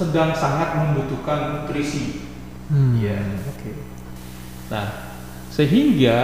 sedang 0.00 0.32
sangat 0.32 0.80
membutuhkan 0.80 1.60
nutrisi. 1.60 2.24
Hmm, 2.72 2.96
Iya. 2.96 3.20
Oke. 3.52 3.76
Nah, 4.72 4.86
sehingga 5.52 6.18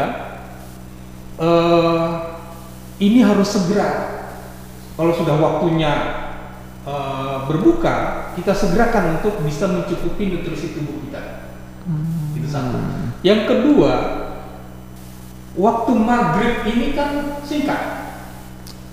eh, 1.37 2.09
ini 2.97 3.21
harus 3.21 3.53
segera. 3.53 3.91
Kalau 4.97 5.13
sudah 5.13 5.37
waktunya 5.37 5.93
eh, 6.89 7.37
berbuka, 7.45 7.95
kita 8.33 8.57
segerakan 8.57 9.21
untuk 9.21 9.45
bisa 9.45 9.69
mencukupi 9.69 10.33
nutrisi 10.33 10.73
tubuh 10.73 11.05
kita. 11.05 11.45
Itu 12.33 12.49
satu. 12.49 12.79
Yang 13.21 13.41
kedua, 13.47 13.93
waktu 15.59 15.93
maghrib 15.93 16.55
ini 16.65 16.95
kan 16.95 17.43
singkat, 17.43 17.83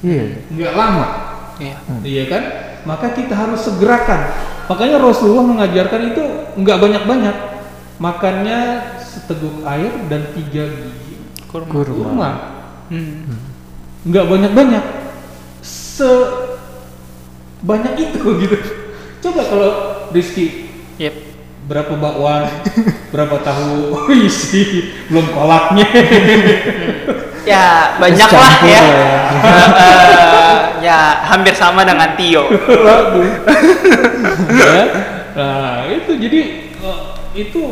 Iya. 0.03 0.43
nggak 0.51 0.73
lama, 0.73 1.05
Iya. 1.61 1.75
iya 2.03 2.23
kan? 2.27 2.43
Maka 2.83 3.15
kita 3.15 3.31
harus 3.31 3.63
segerakan. 3.63 4.51
Makanya 4.63 4.97
Rasulullah 4.97 5.43
mengajarkan 5.43 6.01
itu 6.09 6.23
nggak 6.55 6.77
banyak-banyak, 6.79 7.35
makannya 7.99 8.59
seteguk 8.99 9.61
air 9.63 9.91
dan 10.09 10.25
tiga 10.33 10.65
biji 10.65 11.15
Kurma. 11.47 11.69
Kurma. 11.69 11.93
kurma 11.93 12.29
Hmm. 12.89 13.39
nggak 14.03 14.25
banyak 14.27 14.51
banyak 14.51 14.83
se 15.63 16.09
banyak 17.63 17.93
itu 17.95 18.19
gitu 18.43 18.57
coba 19.21 19.41
kalau 19.47 19.71
Rizky 20.11 20.67
Yep. 20.99 21.15
berapa 21.65 21.95
bakwan 21.95 22.43
berapa 23.09 23.39
tahu 23.39 23.95
isi 24.19 24.91
belum 25.07 25.31
kolaknya 25.31 25.87
Ya, 27.43 27.99
banyak 27.99 28.23
lah 28.23 28.53
campur 28.55 28.71
ya. 28.71 28.79
lah 28.79 28.87
ya. 28.87 29.15
Ya, 30.83 31.23
hampir 31.23 31.55
sama 31.55 31.87
dengan 31.87 32.11
Tio. 32.19 32.43
Waduh. 32.51 33.23
ya. 34.51 34.83
nah 35.33 35.87
itu 35.87 36.11
jadi 36.19 36.39
eh, 36.77 37.01
itu 37.33 37.63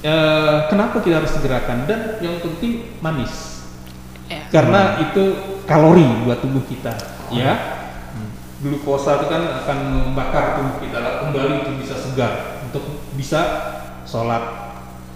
eh, 0.00 0.54
kenapa 0.70 1.02
kita 1.02 1.20
harus 1.20 1.34
segerakan 1.34 1.84
dan 1.84 2.16
yang 2.22 2.38
penting 2.40 2.96
manis 3.02 3.58
Ya. 4.26 4.42
karena 4.50 4.98
itu 4.98 5.22
kalori 5.70 6.02
buat 6.26 6.42
tubuh 6.42 6.66
kita 6.66 6.98
ya 7.30 7.54
glukosa 8.58 9.22
itu 9.22 9.30
kan 9.30 9.62
akan 9.62 9.78
membakar 10.10 10.58
tubuh 10.58 10.82
kita 10.82 10.98
lah, 10.98 11.12
kembali 11.22 11.62
untuk 11.62 11.78
bisa 11.78 11.94
segar 11.94 12.32
untuk 12.66 13.06
bisa 13.14 13.40
sholat 14.02 14.42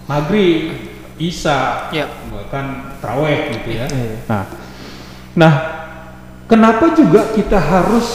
maghrib 0.07 0.95
isya 1.19 1.91
Ya. 1.91 2.07
bahkan 2.31 2.95
traweh 3.03 3.51
gitu 3.51 3.69
ya 3.75 3.85
Iya. 3.91 4.15
nah 4.31 4.43
nah 5.35 5.53
kenapa 6.51 6.91
juga 6.91 7.31
kita 7.31 7.55
harus 7.55 8.07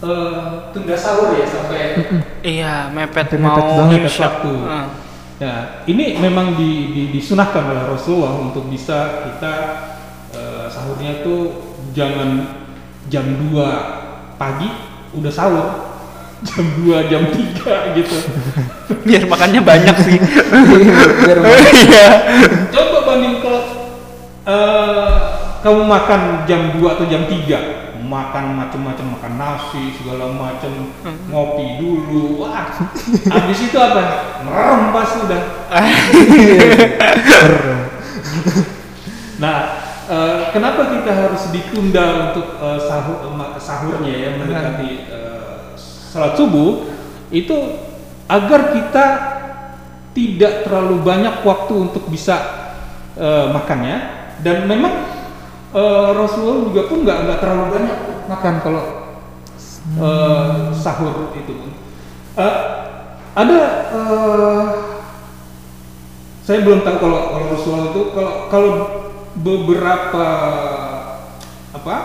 eh, 0.00 0.40
tunda 0.70 0.94
sahur 0.94 1.32
ya 1.32 1.46
sampai 1.46 1.80
Iya, 2.42 2.90
mepet 2.90 3.32
Mepet 3.32 3.40
mau 3.40 3.78
banget 3.80 4.04
imsyak. 4.04 4.22
waktu. 4.42 4.52
Heeh. 4.60 4.86
Ya, 5.38 5.54
ini 5.86 6.14
memang 6.16 6.54
di, 6.54 6.70
di- 6.92 7.10
disunahkan 7.10 7.66
oleh 7.66 7.82
Rasulullah 7.88 8.38
untuk 8.38 8.68
bisa 8.68 8.98
kita 9.26 9.54
eh, 10.30 10.66
sahurnya 10.68 11.18
itu 11.18 11.34
jangan 11.90 12.62
jam 13.08 13.26
2 13.50 14.38
pagi 14.38 14.70
udah 15.12 15.32
sahur 15.32 15.66
jam 16.48 16.62
2 16.78 17.10
jam 17.10 17.22
3 17.26 17.96
gitu 17.96 18.16
Biar 19.06 19.26
makannya 19.26 19.60
banyak 19.60 19.96
sih. 20.00 20.16
Biar 21.26 21.38
Iya. 21.74 22.06
coba 22.70 22.98
banding 23.04 23.42
kalau 23.42 23.62
eh, 24.44 24.91
kamu 25.62 25.80
makan 25.86 26.20
jam 26.44 26.74
2 26.74 26.82
atau 26.82 27.06
jam 27.06 27.22
3 27.24 27.82
makan 28.02 28.58
macam-macam 28.58 29.06
makan 29.16 29.32
nasi 29.38 29.94
segala 29.96 30.28
macam. 30.34 30.92
Ngopi 31.30 31.80
dulu. 31.80 32.44
Wah. 32.44 32.68
Habis 33.30 33.58
itu 33.70 33.78
apa? 33.78 34.02
Merem 34.44 34.90
sudah 35.06 35.40
nah 39.42 39.58
eh, 40.06 40.54
kenapa 40.54 40.94
kita 40.94 41.10
harus 41.10 41.50
ditunda 41.50 42.30
untuk 42.30 42.46
eh, 42.62 42.78
sahur 42.78 43.26
eh, 43.26 43.58
sahurnya 43.58 44.12
ya 44.14 44.30
mendekati 44.38 44.90
eh, 45.08 45.74
salat 45.74 46.38
subuh? 46.38 46.86
Itu 47.32 47.80
agar 48.28 48.76
kita 48.76 49.06
tidak 50.12 50.68
terlalu 50.68 51.00
banyak 51.02 51.42
waktu 51.42 51.74
untuk 51.74 52.06
bisa 52.06 52.36
eh, 53.16 53.50
makannya 53.50 53.96
dan 54.44 54.68
memang 54.68 55.11
eh, 55.72 56.08
Rasulullah 56.12 56.58
juga 56.68 56.82
pun 56.88 56.98
nggak 57.04 57.18
nggak 57.26 57.38
terlalu 57.40 57.64
banyak 57.72 57.98
makan 58.28 58.54
kalau 58.60 58.84
eh, 59.98 60.46
sahur 60.76 61.32
itu 61.36 61.52
pun 61.56 61.70
Eh, 62.32 62.54
ada 63.36 63.60
eh, 63.92 64.64
saya 66.42 66.58
belum 66.64 66.80
tahu 66.80 66.96
kalau 66.96 67.18
kalau 67.32 67.46
Rasulullah 67.52 67.88
itu 67.92 68.02
kalau 68.16 68.32
kalau 68.48 68.72
beberapa 69.36 70.26
apa 71.72 71.96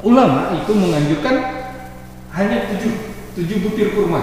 ulama 0.00 0.52
itu 0.56 0.72
menganjurkan 0.72 1.36
hanya 2.32 2.72
tujuh 2.72 2.92
tujuh 3.36 3.56
butir 3.64 3.88
kurma 3.92 4.20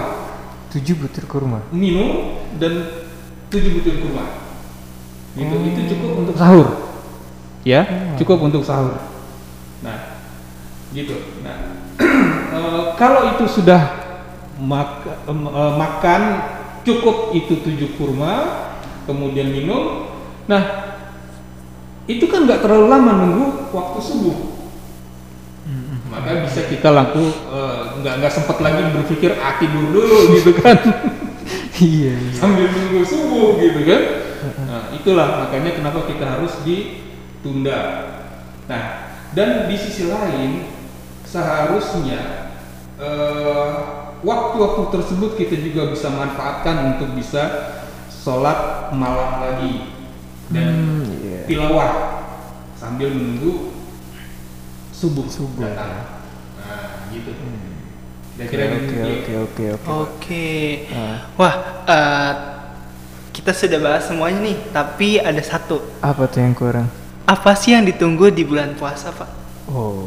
tujuh 0.70 0.94
butir 0.98 1.24
kurma. 1.26 1.58
minum 1.74 2.38
dan 2.58 3.06
tujuh 3.50 3.82
butir 3.82 3.98
kurma 4.02 4.24
gitu 5.34 5.54
Oh. 5.54 5.62
itu 5.62 5.80
cukup 5.94 6.10
untuk 6.26 6.34
sahur 6.34 6.89
ya 7.70 7.82
cukup 8.18 8.50
untuk 8.50 8.66
sahur. 8.66 8.98
Nah 9.86 10.18
gitu. 10.90 11.14
Nah 11.46 11.78
eh, 12.58 12.82
kalau 12.98 13.30
itu 13.30 13.46
sudah 13.46 13.80
mak- 14.58 15.06
eh, 15.06 15.72
makan 15.78 16.22
cukup 16.82 17.30
itu 17.36 17.62
tujuh 17.62 17.94
kurma 17.94 18.66
kemudian 19.06 19.54
minum. 19.54 20.10
Nah 20.50 20.62
itu 22.10 22.26
kan 22.26 22.42
nggak 22.42 22.66
terlalu 22.66 22.86
lama 22.90 23.12
nunggu 23.22 23.46
waktu 23.70 23.98
subuh. 24.02 24.36
Maka 26.10 26.42
bisa 26.42 26.66
kita 26.66 26.90
laku 26.90 27.22
eh, 27.54 27.80
nggak 28.02 28.14
nggak 28.18 28.32
sempat 28.34 28.58
lagi 28.58 28.82
berpikir 28.90 29.38
ah 29.38 29.62
tidur 29.62 29.94
dulu 29.94 30.18
gitu 30.42 30.58
kan. 30.58 30.74
Iya. 31.80 32.12
iya. 32.12 32.34
sambil 32.34 32.66
nunggu 32.66 33.06
subuh 33.06 33.62
gitu 33.62 33.86
kan. 33.86 34.02
Nah 34.66 34.82
itulah 34.90 35.46
makanya 35.46 35.70
kenapa 35.78 36.02
kita 36.10 36.24
harus 36.26 36.66
ditunda 37.40 37.80
nah 38.68 38.84
dan 39.32 39.64
di 39.64 39.76
sisi 39.80 40.12
lain 40.12 40.68
seharusnya 41.24 42.52
eh, 43.00 43.68
waktu-waktu 44.20 44.82
tersebut 44.92 45.40
kita 45.40 45.56
juga 45.56 45.88
bisa 45.88 46.12
manfaatkan 46.12 46.94
untuk 46.94 47.16
bisa 47.16 47.42
sholat 48.12 48.92
malam 48.92 49.40
lagi 49.40 49.74
dan 50.52 50.68
Hmm, 51.00 51.06
iya. 51.24 51.40
tilawah 51.48 51.90
sambil 52.76 53.08
menunggu 53.08 53.72
subuh 54.92 55.24
Subuh, 55.24 55.64
datang 55.64 56.20
nah 56.60 57.08
gitu 57.08 57.32
Oke 58.40 58.48
kira-kira 58.48 58.72
oke 58.72 58.96
oke 58.96 59.32
oke 59.36 59.64
oke. 59.76 59.88
Oke. 60.00 60.48
Ah. 60.96 61.28
Wah, 61.36 61.54
eh, 61.84 62.32
kita 63.36 63.52
sudah 63.52 63.76
bahas 63.84 64.08
semuanya 64.08 64.40
nih, 64.40 64.56
tapi 64.72 65.20
ada 65.20 65.44
satu. 65.44 65.84
Apa 66.00 66.24
tuh 66.24 66.40
yang 66.40 66.56
kurang? 66.56 66.88
Apa 67.30 67.54
sih 67.54 67.78
yang 67.78 67.86
ditunggu 67.86 68.34
di 68.34 68.42
bulan 68.42 68.74
puasa, 68.74 69.14
Pak? 69.14 69.30
Oh. 69.70 70.02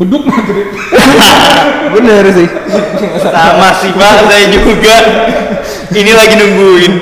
beduk 0.00 0.24
maghrib 0.24 0.72
Bener 1.94 2.24
sih. 2.32 2.48
Sama 3.20 3.68
sih, 3.76 3.92
Pak. 3.92 4.24
Saya 4.24 4.48
juga. 4.48 4.96
Ini 5.92 6.12
lagi 6.16 6.34
nungguin. 6.40 6.92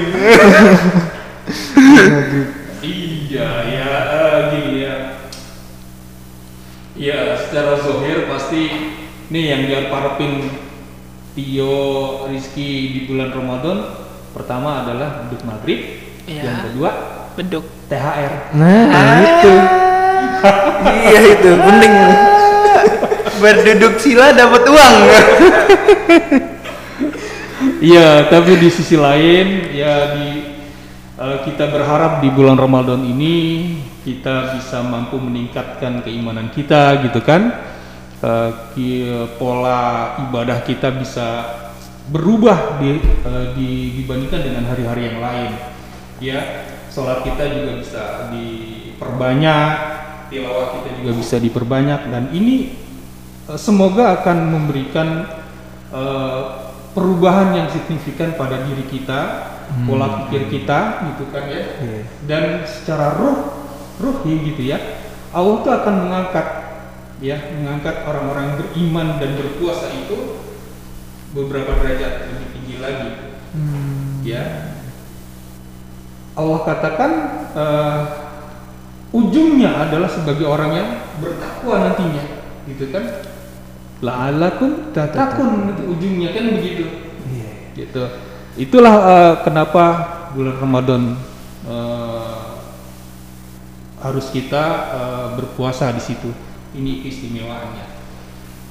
Iya, 2.83 3.49
ya 3.71 3.89
eh, 4.11 4.37
gini 4.51 4.71
ya. 4.83 4.97
Ya, 6.99 7.19
secara 7.39 7.79
zohir 7.79 8.27
pasti 8.27 8.91
nih 9.31 9.45
yang 9.55 9.63
diharapin 9.71 10.51
Tio 11.33 11.79
Rizky 12.29 12.93
di 12.93 13.01
bulan 13.09 13.33
Ramadan 13.33 13.79
pertama 14.37 14.85
adalah 14.85 15.25
beduk 15.25 15.47
maghrib, 15.49 15.81
Iya. 16.29 16.43
yang 16.45 16.59
kedua 16.69 16.91
Beduk. 17.33 17.65
THR. 17.93 18.33
Nah, 18.57 19.21
itu. 19.21 19.55
iya 21.13 21.21
itu 21.37 21.51
penting. 21.61 21.93
Berduduk 23.43 24.01
sila 24.01 24.33
dapat 24.33 24.63
uang. 24.65 24.97
Iya, 27.83 28.31
tapi 28.33 28.57
di 28.57 28.69
sisi 28.71 28.95
lain 28.97 29.75
ya 29.75 30.15
di 30.15 30.29
eh, 31.19 31.39
kita 31.45 31.69
berharap 31.69 32.23
di 32.23 32.31
bulan 32.31 32.55
Ramadan 32.57 33.03
ini 33.03 33.35
kita 34.07 34.57
bisa 34.57 34.83
mampu 34.83 35.19
meningkatkan 35.19 36.01
keimanan 36.01 36.49
kita 36.55 37.03
gitu 37.05 37.21
kan. 37.21 37.61
Eh, 38.23 38.51
ki- 38.73 39.37
pola 39.37 40.15
ibadah 40.31 40.63
kita 40.63 40.95
bisa 40.95 41.27
berubah 42.09 42.79
di, 42.79 43.03
eh, 43.03 43.47
di- 43.59 43.91
dibandingkan 44.01 44.41
dengan 44.47 44.65
hari-hari 44.71 45.03
yang 45.11 45.19
lain. 45.19 45.53
Ya, 46.23 46.41
sholat 46.93 47.25
kita 47.25 47.45
juga 47.49 47.73
bisa 47.81 48.05
diperbanyak, 48.29 49.73
tilawah 50.29 50.69
kita 50.77 50.89
juga 51.01 51.13
bisa 51.17 51.37
diperbanyak 51.41 52.01
dan 52.13 52.25
ini 52.37 52.77
eh, 53.49 53.59
semoga 53.59 54.21
akan 54.21 54.39
memberikan 54.53 55.09
eh, 55.89 56.43
perubahan 56.93 57.57
yang 57.57 57.69
signifikan 57.73 58.37
pada 58.37 58.69
diri 58.69 58.85
kita, 58.85 59.21
pola 59.89 60.29
pikir 60.29 60.53
kita, 60.53 61.09
gitu 61.09 61.25
kan 61.33 61.49
ya. 61.49 61.63
Iya. 61.81 62.03
Dan 62.29 62.45
secara 62.69 63.17
ruh, 63.17 63.65
ruhi 63.97 64.53
gitu 64.53 64.69
ya, 64.69 64.77
Allah 65.33 65.65
tuh 65.65 65.73
akan 65.73 65.95
mengangkat, 66.05 66.47
ya, 67.25 67.41
mengangkat 67.57 68.05
orang-orang 68.05 68.61
beriman 68.61 69.17
dan 69.17 69.41
berpuasa 69.41 69.89
itu 69.89 70.45
beberapa 71.33 71.81
derajat 71.81 72.29
lebih 72.29 72.49
tinggi 72.53 72.77
lagi, 72.77 73.11
Hmm. 73.57 74.21
ya. 74.21 74.45
Allah 76.33 76.61
katakan 76.65 77.11
eh, 77.53 78.01
ujungnya 79.13 79.89
adalah 79.89 80.09
sebagai 80.09 80.49
orang 80.49 80.71
yang 80.73 80.89
bertakwa 81.21 81.85
nantinya, 81.85 82.25
gitu 82.65 82.89
kan? 82.89 83.05
La'alakum 84.03 84.91
tatakun 84.91 85.71
itu 85.77 85.83
ujungnya 85.87 86.35
kan 86.35 86.45
begitu 86.59 86.85
Iya. 87.23 87.51
gitu 87.79 88.03
itulah 88.59 88.95
eh, 88.99 89.35
kenapa 89.47 89.85
bulan 90.35 90.59
Ramadan 90.59 91.03
eh, 91.63 92.43
harus 94.03 94.27
kita 94.35 94.65
eh, 94.91 95.27
berpuasa 95.39 95.95
di 95.95 96.03
situ 96.03 96.35
ini 96.75 97.07
istimewaannya 97.07 97.95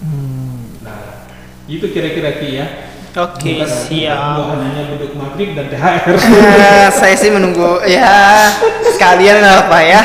Hmm. 0.01 0.81
nah 0.81 1.29
itu 1.69 1.85
kira-kira 1.93 2.41
Ki 2.41 2.57
ya 2.57 2.90
Oke, 3.11 3.59
Bukan- 3.59 3.67
siap. 3.67 4.39
bukan 4.39 4.57
hanya 4.63 4.81
beduk 4.87 5.11
maghrib 5.13 5.51
dan 5.51 5.67
THR 5.67 6.15
Eh, 6.15 6.87
saya 6.99 7.11
sih 7.13 7.27
menunggu 7.27 7.83
ya 7.83 8.47
sekalian 8.87 9.43
apa 9.43 9.77
ya. 9.81 10.01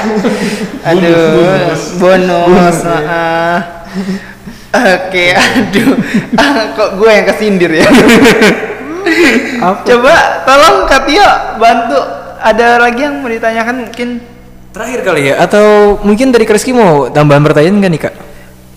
Aduh, 0.84 1.70
bonus. 1.96 2.82
ah. 2.82 3.86
Oke, 4.74 5.32
aduh. 5.32 5.94
Ah, 6.34 6.74
kok 6.74 6.98
gue 6.98 7.06
yang 7.08 7.24
kesindir 7.24 7.70
ya? 7.72 7.86
Apa? 9.62 9.86
Coba 9.86 10.14
tolong 10.42 10.76
Kak 10.84 11.06
Tio 11.06 11.28
bantu. 11.56 12.00
Ada 12.36 12.76
lagi 12.78 13.00
yang 13.00 13.22
mau 13.22 13.30
ditanyakan 13.30 13.86
mungkin? 13.86 14.08
Terakhir 14.70 15.00
kali 15.00 15.30
ya 15.30 15.40
atau 15.40 15.96
mungkin 16.02 16.28
dari 16.28 16.44
Kreski 16.44 16.68
mau 16.70 17.08
tambahan 17.08 17.40
pertanyaan 17.40 17.80
nggak 17.80 17.92
nih 17.92 18.02
kak? 18.02 18.14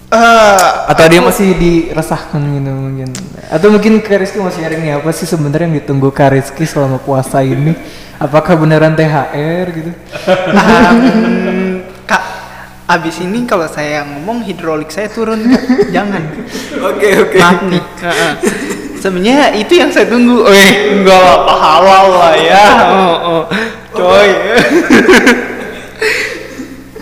Eh, 0.09 0.69
Atau 0.89 1.05
dia 1.05 1.21
masih 1.21 1.53
diresahkan 1.53 2.41
gitu 2.41 2.71
mungkin? 2.73 3.09
Atau 3.45 3.69
mungkin 3.69 4.01
Kak 4.01 4.25
Rizky 4.25 4.41
masih 4.41 4.65
sharing 4.65 4.81
nih 4.81 4.93
apa 4.97 5.09
sih 5.13 5.29
sebenarnya 5.29 5.69
yang 5.69 5.75
ditunggu 5.85 6.09
Kak 6.09 6.33
Rizky 6.33 6.65
selama 6.65 6.97
puasa 6.97 7.45
ini? 7.45 7.77
Apakah 8.17 8.57
beneran 8.57 8.97
THR 8.97 9.65
gitu? 9.69 9.91
um, 10.49 11.85
Kak, 12.09 12.23
abis 12.89 13.21
ini 13.21 13.45
kalau 13.45 13.69
saya 13.69 14.01
ngomong 14.01 14.41
hidrolik 14.49 14.89
saya 14.89 15.13
turun 15.13 15.45
Kak. 15.45 15.93
Jangan. 15.93 16.23
Oke 16.89 17.07
oke. 17.29 17.37
Maaf 17.37 17.61
nih. 17.69 17.83
Heeh. 18.01 18.31
Sebenarnya 18.97 19.53
itu 19.61 19.77
yang 19.77 19.93
saya 19.93 20.09
tunggu. 20.09 20.41
Eh, 20.49 20.99
enggak 20.99 21.21
apa 21.21 21.53
halal 21.53 22.05
lah 22.17 22.33
ya. 22.35 22.65
Oh, 22.91 23.15
oh. 23.23 23.43
Coy. 23.93 24.29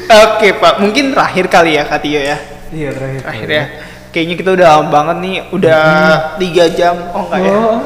Oke, 0.08 0.48
Pak. 0.60 0.80
Mungkin 0.84 1.16
terakhir 1.16 1.46
kali 1.48 1.76
ya, 1.80 1.84
Kak 1.88 2.00
Tio 2.04 2.20
ya. 2.20 2.57
Iya 2.72 2.90
terakhir. 2.92 3.22
Terakhir 3.24 3.50
ya. 3.50 3.66
Kayaknya 4.08 4.36
kita 4.40 4.50
udah 4.56 4.68
lama 4.72 4.88
banget 4.90 5.18
nih, 5.22 5.36
udah 5.52 5.82
tiga 6.42 6.66
jam. 6.74 6.96
Oh 7.12 7.28
enggak 7.28 7.40
ya? 7.44 7.54
Oh. 7.54 7.78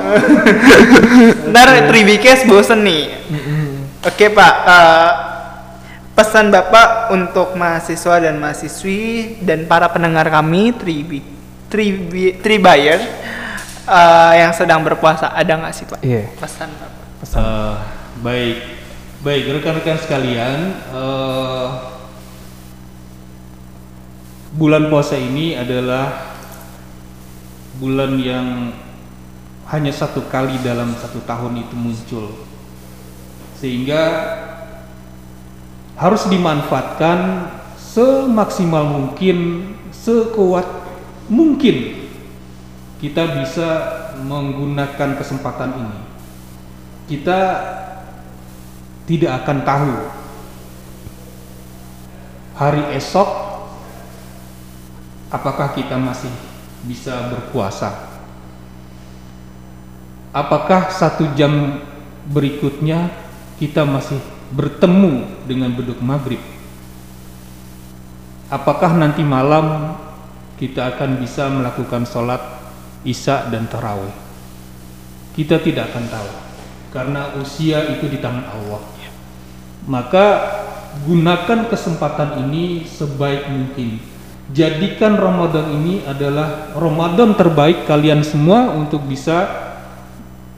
Ntar 1.52 1.68
3BKS 1.92 2.48
bosen 2.48 2.86
nih. 2.86 3.04
Oke 4.02 4.34
Pak, 4.34 4.54
eh, 4.66 5.12
pesan 6.18 6.50
Bapak 6.50 7.14
untuk 7.14 7.54
mahasiswa 7.58 8.22
dan 8.22 8.38
mahasiswi 8.38 9.38
dan 9.42 9.70
para 9.70 9.90
pendengar 9.90 10.30
kami 10.30 10.74
3B, 10.74 11.12
3B, 11.70 12.14
3 12.42 12.62
buyer 12.62 13.00
eh, 13.86 14.34
yang 14.42 14.54
sedang 14.54 14.82
berpuasa 14.86 15.34
ada 15.34 15.54
nggak 15.58 15.74
sih 15.74 15.86
Pak? 15.90 16.00
Iya. 16.06 16.30
Pesan 16.38 16.70
Bapak. 16.74 17.02
Eh, 17.22 17.76
baik, 18.22 18.58
baik 19.22 19.44
rekan-rekan 19.62 19.98
sekalian, 20.02 20.74
eh, 20.94 21.68
bulan 24.52 24.92
puasa 24.92 25.16
ini 25.16 25.56
adalah 25.56 26.36
bulan 27.80 28.20
yang 28.20 28.76
hanya 29.72 29.92
satu 29.96 30.28
kali 30.28 30.60
dalam 30.60 30.92
satu 31.00 31.24
tahun 31.24 31.64
itu 31.64 31.76
muncul, 31.80 32.26
sehingga 33.56 34.04
harus 35.96 36.28
dimanfaatkan 36.28 37.48
semaksimal 37.80 38.84
mungkin, 38.84 39.72
sekuat 39.96 40.68
mungkin 41.32 42.08
kita 43.00 43.40
bisa 43.40 43.70
menggunakan 44.20 45.16
kesempatan 45.16 45.72
ini. 45.80 46.00
Kita 47.08 47.40
tidak 49.08 49.32
akan 49.44 49.58
tahu 49.64 49.94
hari 52.56 52.84
esok 52.96 53.51
apakah 55.32 55.74
kita 55.74 55.96
masih 55.96 56.30
bisa 56.86 57.32
berpuasa 57.32 58.12
apakah 60.36 60.92
satu 60.92 61.32
jam 61.34 61.82
berikutnya 62.30 63.10
kita 63.58 63.88
masih 63.88 64.20
bertemu 64.52 65.26
dengan 65.48 65.72
beduk 65.72 66.04
maghrib 66.04 66.42
apakah 68.52 68.94
nanti 68.94 69.24
malam 69.24 69.96
kita 70.60 70.94
akan 70.94 71.18
bisa 71.18 71.50
melakukan 71.50 72.06
sholat 72.06 72.44
isya 73.08 73.50
dan 73.50 73.66
tarawih 73.66 74.14
kita 75.32 75.64
tidak 75.64 75.96
akan 75.96 76.06
tahu 76.12 76.32
karena 76.92 77.32
usia 77.40 77.88
itu 77.96 78.12
di 78.12 78.20
tangan 78.20 78.52
Allah. 78.52 78.84
Maka 79.88 80.26
gunakan 81.08 81.72
kesempatan 81.72 82.46
ini 82.48 82.84
sebaik 82.84 83.48
mungkin. 83.48 84.11
Jadikan 84.52 85.16
Ramadan 85.16 85.72
ini 85.80 86.04
adalah 86.04 86.76
Ramadan 86.76 87.40
terbaik 87.40 87.88
kalian 87.88 88.20
semua 88.20 88.76
untuk 88.76 89.08
bisa 89.08 89.48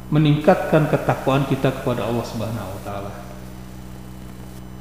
meningkatkan 0.09 0.89
ketakwaan 0.89 1.45
kita 1.45 1.69
kepada 1.69 2.09
Allah 2.09 2.25
Subhanahu 2.25 2.69
wa 2.73 2.81
taala. 2.81 3.11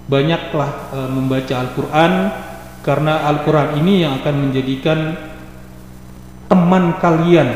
Banyaklah 0.08 0.70
e, 0.92 0.98
membaca 1.12 1.54
Al-Qur'an 1.60 2.12
karena 2.80 3.28
Al-Qur'an 3.28 3.76
ini 3.80 4.00
yang 4.00 4.20
akan 4.20 4.34
menjadikan 4.48 4.98
teman 6.48 6.96
kalian 6.96 7.48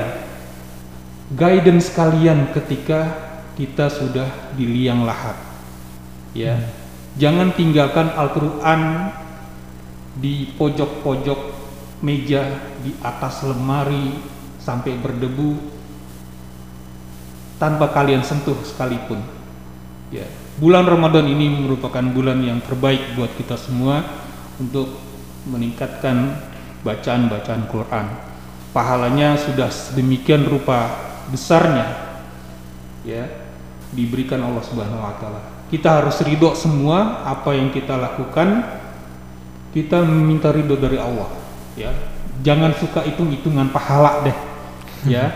guidance 1.33 1.89
kalian 1.93 2.53
ketika 2.53 3.17
kita 3.57 3.89
sudah 3.89 4.29
di 4.53 4.69
liang 4.69 5.09
lahat. 5.09 5.41
Ya. 6.37 6.61
Jangan 7.17 7.57
tinggalkan 7.57 8.13
Al-Qur'an 8.13 9.09
di 10.17 10.51
pojok-pojok 10.57 11.41
meja, 12.01 12.45
di 12.81 12.93
atas 13.05 13.45
lemari 13.45 14.17
sampai 14.61 14.97
berdebu 14.99 15.57
tanpa 17.57 17.93
kalian 17.93 18.25
sentuh 18.25 18.57
sekalipun. 18.65 19.21
Ya. 20.13 20.29
Bulan 20.57 20.89
Ramadan 20.89 21.29
ini 21.29 21.53
merupakan 21.53 22.01
bulan 22.01 22.41
yang 22.41 22.65
terbaik 22.65 23.13
buat 23.13 23.29
kita 23.37 23.61
semua 23.61 24.01
untuk 24.57 24.89
meningkatkan 25.45 26.33
bacaan-bacaan 26.81 27.69
Quran. 27.69 28.07
Pahalanya 28.73 29.37
sudah 29.37 29.69
sedemikian 29.69 30.49
rupa 30.49 30.93
besarnya 31.29 32.07
ya 33.07 33.25
diberikan 33.95 34.43
Allah 34.43 34.65
Subhanahu 34.67 35.01
wa 35.01 35.15
taala. 35.17 35.41
Kita 35.67 36.03
harus 36.03 36.19
ridho 36.23 36.53
semua 36.55 37.27
apa 37.27 37.55
yang 37.55 37.71
kita 37.71 37.95
lakukan. 37.99 38.76
Kita 39.77 40.01
meminta 40.01 40.49
ridho 40.57 40.73
dari 40.81 40.97
Allah, 40.97 41.29
ya. 41.77 41.93
Jangan 42.41 42.73
suka 42.81 43.05
hitung-hitungan 43.05 43.69
pahala 43.69 44.25
deh. 44.25 44.37
Ya. 45.05 45.29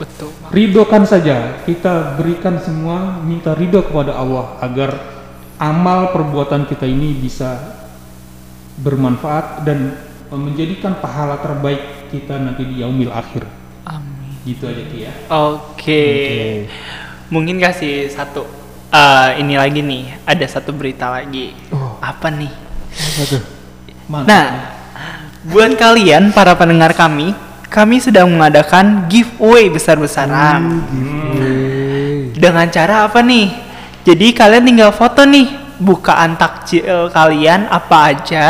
Betul. 0.00 0.32
Ridhokan 0.48 1.04
saja. 1.04 1.60
Kita 1.68 2.16
berikan 2.16 2.56
semua 2.56 3.20
minta 3.20 3.52
ridho 3.52 3.84
kepada 3.84 4.16
Allah 4.16 4.56
agar 4.64 4.96
amal 5.60 6.08
perbuatan 6.16 6.64
kita 6.64 6.88
ini 6.88 7.12
bisa 7.20 7.60
bermanfaat 8.80 9.68
dan 9.68 9.92
menjadikan 10.32 10.96
pahala 10.96 11.36
terbaik 11.44 12.08
kita 12.08 12.40
nanti 12.40 12.64
di 12.64 12.80
yaumil 12.80 13.12
akhir. 13.12 13.44
Amin. 13.84 14.32
Gitu 14.48 14.64
aja 14.64 14.82
Ki 14.88 14.98
ya. 15.04 15.12
Oke. 15.28 16.04
Mungkin 17.28 17.60
kasih 17.60 18.08
satu 18.08 18.48
eh, 18.88 19.44
ini 19.44 19.60
lagi 19.60 19.84
nih, 19.84 20.16
ada 20.24 20.46
satu 20.48 20.72
berita 20.72 21.12
lagi. 21.12 21.52
Oh. 21.68 22.00
Apa 22.00 22.32
nih? 22.32 22.52
Apa 22.92 23.24
tuh? 23.28 23.42
Mantap. 24.12 24.28
Nah, 24.28 24.46
buat 25.48 25.72
kalian 25.72 26.36
para 26.36 26.52
pendengar 26.52 26.92
kami, 26.92 27.32
kami 27.72 27.96
sedang 27.96 28.28
mengadakan 28.28 29.08
giveaway 29.08 29.72
besar-besaran. 29.72 30.84
Giveaway. 30.92 32.36
Dengan 32.36 32.68
cara 32.68 33.08
apa 33.08 33.24
nih? 33.24 33.48
Jadi 34.04 34.36
kalian 34.36 34.68
tinggal 34.68 34.92
foto 34.92 35.24
nih 35.24 35.48
bukaan 35.80 36.36
takjil 36.36 37.08
kalian 37.08 37.70
apa 37.70 38.12
aja 38.12 38.46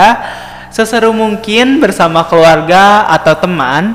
seseru 0.72 1.12
mungkin 1.14 1.78
bersama 1.78 2.24
keluarga 2.26 3.06
atau 3.06 3.36
teman. 3.38 3.94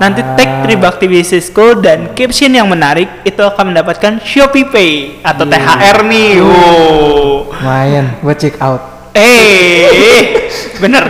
Nanti 0.00 0.24
tag 0.38 0.64
Tribakti 0.64 1.04
Business 1.04 1.52
School 1.52 1.84
dan 1.84 2.16
caption 2.16 2.56
yang 2.56 2.70
menarik 2.72 3.20
itu 3.26 3.42
akan 3.44 3.74
mendapatkan 3.74 4.16
Shopee 4.24 4.64
Pay 4.64 4.92
atau 5.20 5.44
Iya. 5.44 5.60
THR 5.60 5.98
nih. 6.08 6.32
Wow. 6.40 7.52
Lumayan, 7.52 8.06
buat 8.24 8.38
check 8.40 8.56
out. 8.64 8.93
Eh, 9.14 10.50
bener. 10.76 11.04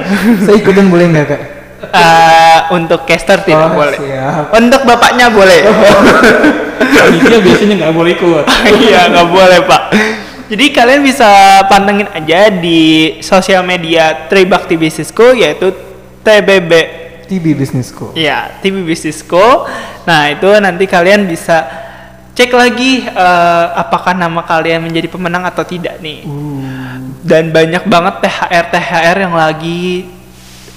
Saya 0.45 0.57
ikutan 0.57 0.87
boleh 0.87 1.09
nggak 1.09 1.27
kak? 1.27 1.41
Eh, 1.85 2.59
untuk 2.73 3.05
caster 3.05 3.41
tidak 3.41 3.73
Oh, 3.73 3.77
boleh. 3.77 3.97
siap. 3.97 4.53
Untuk 4.53 4.81
bapaknya 4.85 5.29
boleh. 5.29 5.65
Panitia 6.77 7.39
biasanya 7.41 7.75
nggak 7.81 7.95
boleh 7.95 8.11
ikut. 8.13 8.45
Iya 8.85 9.01
nggak 9.09 9.29
boleh 9.29 9.59
pak. 9.65 9.83
Jadi 10.45 10.65
kalian 10.71 11.01
bisa 11.01 11.29
pantengin 11.67 12.09
aja 12.11 12.53
di 12.53 12.81
sosial 13.21 13.65
media 13.65 14.29
Tribakti 14.29 14.77
Business 14.77 15.09
School 15.09 15.33
yaitu 15.35 15.73
TBB. 16.21 16.73
TB 17.25 17.57
Business 17.57 17.89
School. 17.89 18.13
Ya, 18.13 18.53
TB 18.61 18.85
Business 18.85 19.25
School. 19.25 19.65
Nah 20.05 20.29
itu 20.29 20.45
nanti 20.61 20.85
kalian 20.85 21.25
bisa 21.25 21.65
cek 22.37 22.53
lagi 22.53 23.01
eh, 23.01 23.67
apakah 23.75 24.13
nama 24.13 24.45
kalian 24.45 24.85
menjadi 24.85 25.09
pemenang 25.09 25.49
atau 25.49 25.65
tidak 25.65 25.97
nih. 26.05 26.29
Dan 27.25 27.57
banyak 27.57 27.89
banget 27.89 28.21
THR 28.21 28.65
THR 28.69 29.17
yang 29.25 29.33
lagi 29.33 30.05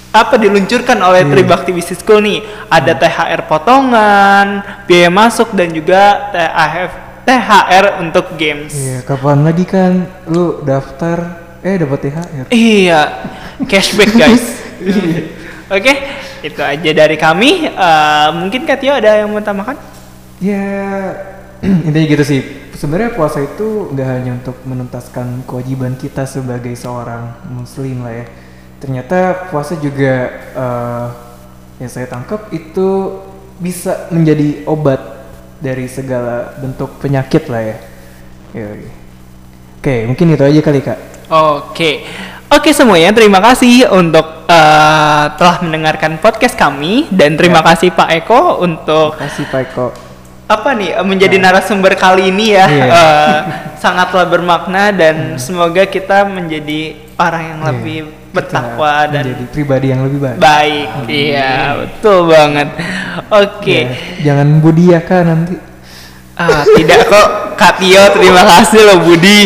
apa 0.08 0.40
diluncurkan 0.40 0.96
oleh 1.04 1.20
Iya. 1.20 1.30
Tribakti 1.36 1.70
Business 1.76 2.00
School 2.00 2.24
nih. 2.24 2.40
Ada 2.72 2.96
THR 2.96 3.44
potongan, 3.44 4.64
biaya 4.88 5.12
masuk 5.12 5.52
dan 5.52 5.68
juga 5.68 6.32
THR 6.32 6.88
THR 7.28 7.84
untuk 8.00 8.32
games. 8.40 8.72
Iya, 8.72 9.04
kapan 9.04 9.44
lagi 9.44 9.68
kan 9.68 10.08
lu 10.24 10.64
daftar 10.64 11.44
eh 11.60 11.76
dapat 11.76 12.08
THR. 12.08 12.46
Iya, 12.48 13.00
cashback 13.68 14.16
guys. 14.16 14.44
Oke, 15.76 15.92
itu 16.40 16.60
aja 16.64 16.90
dari 16.96 17.20
kami. 17.20 17.68
Eh, 17.68 18.28
mungkin 18.32 18.64
Katio 18.64 18.96
ada 18.96 19.20
yang 19.20 19.28
mau 19.28 19.44
tambahkan? 19.44 19.76
Ya 20.40 20.64
intinya 21.86 22.06
gitu 22.08 22.24
sih. 22.24 22.40
Sebenarnya 22.78 23.10
puasa 23.10 23.42
itu 23.42 23.90
nggak 23.90 24.06
hanya 24.06 24.38
untuk 24.38 24.54
menuntaskan 24.62 25.42
kewajiban 25.50 25.98
kita 25.98 26.22
sebagai 26.30 26.78
seorang 26.78 27.34
muslim 27.50 28.06
lah 28.06 28.22
ya. 28.22 28.26
Ternyata 28.78 29.50
puasa 29.50 29.74
juga 29.82 30.30
eh, 30.54 31.06
yang 31.82 31.90
saya 31.90 32.06
tangkap 32.06 32.54
itu 32.54 33.18
bisa 33.58 34.06
menjadi 34.14 34.62
obat 34.70 35.02
dari 35.58 35.90
segala 35.90 36.54
bentuk 36.54 37.02
penyakit 37.02 37.50
lah 37.50 37.62
ya. 37.66 37.76
Yoi. 38.54 38.86
Oke, 39.82 40.06
mungkin 40.06 40.38
itu 40.38 40.46
aja 40.46 40.60
kali 40.62 40.78
kak. 40.78 40.98
Oke, 41.34 42.06
oke 42.46 42.70
semuanya. 42.70 43.10
Terima 43.10 43.42
kasih 43.42 43.90
untuk 43.90 44.46
eh, 44.46 45.24
telah 45.34 45.56
mendengarkan 45.66 46.22
podcast 46.22 46.54
kami 46.54 47.10
dan 47.10 47.34
terima 47.34 47.58
kasih 47.58 47.90
Pak 47.90 48.22
Eko 48.22 48.62
untuk 48.62 49.18
Terima 49.18 49.26
kasih 49.26 49.44
Pak 49.50 49.62
Eko. 49.66 50.07
Apa 50.48 50.72
nih 50.72 50.96
eh, 50.96 51.04
menjadi 51.04 51.36
narasumber 51.36 51.92
kali 51.94 52.32
ini 52.32 52.56
ya. 52.56 52.66
Iya. 52.66 52.86
Eh, 52.98 53.38
sangatlah 53.78 54.26
bermakna 54.26 54.90
dan 54.90 55.38
semoga 55.38 55.86
kita 55.86 56.26
menjadi 56.26 56.98
orang 57.14 57.42
yang 57.46 57.60
Iya. 57.60 57.68
lebih 57.70 57.98
bertakwa 58.28 59.06
kita 59.06 59.12
dan 59.14 59.22
menjadi 59.28 59.46
pribadi 59.52 59.86
yang 59.92 60.00
lebih 60.08 60.18
baik. 60.18 60.38
baik. 60.40 60.88
Iya, 61.06 61.52
betul 61.84 62.18
banget. 62.28 62.68
Oke. 63.30 63.78
Ya, 63.78 63.94
jangan 64.32 64.48
budiaka 64.58 65.16
nanti. 65.22 65.54
Ah, 66.38 66.62
tidak 66.62 67.10
kok 67.10 67.28
Kak 67.58 67.82
Tio, 67.82 68.04
terima 68.14 68.42
kasih 68.46 68.80
loh 68.86 68.98
Budi. 69.02 69.40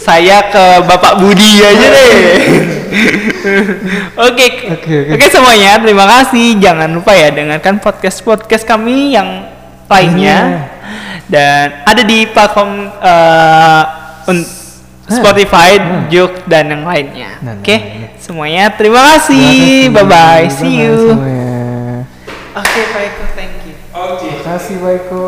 Saya 0.00 0.46
ke 0.48 0.86
Bapak 0.86 1.18
Budi 1.18 1.60
aja 1.60 1.86
deh. 1.90 2.12
Oke. 4.26 4.46
Oke, 4.74 4.96
oke. 5.14 5.26
Semuanya, 5.30 5.78
terima 5.78 6.06
kasih. 6.06 6.58
Jangan 6.58 6.90
lupa 6.90 7.14
ya 7.14 7.30
dengarkan 7.30 7.78
podcast-podcast 7.78 8.66
kami 8.66 9.14
yang 9.14 9.46
lainnya. 9.90 10.38
Iya. 10.40 10.60
Dan 11.26 11.64
ada 11.84 12.02
di 12.02 12.26
platform 12.26 12.70
un- 14.26 14.48
Spotify, 15.10 15.74
Hmm. 15.74 16.06
Juk 16.06 16.46
dan 16.46 16.70
yang 16.70 16.86
lainnya. 16.86 17.34
Oke, 17.58 17.74
yang 17.74 17.82
lainnya. 17.82 18.08
semuanya 18.16 18.64
terima 18.70 19.02
kasih. 19.10 19.90
Bye 19.90 20.06
bye. 20.06 20.46
See 20.48 20.70
you. 20.80 21.18
Oke, 22.52 22.80
Pak 22.88 23.02
Eko, 23.04 23.24
thank 23.34 23.58
you. 23.64 23.74
Terima 23.90 24.42
kasih 24.48 24.74
Baiko. 24.78 25.22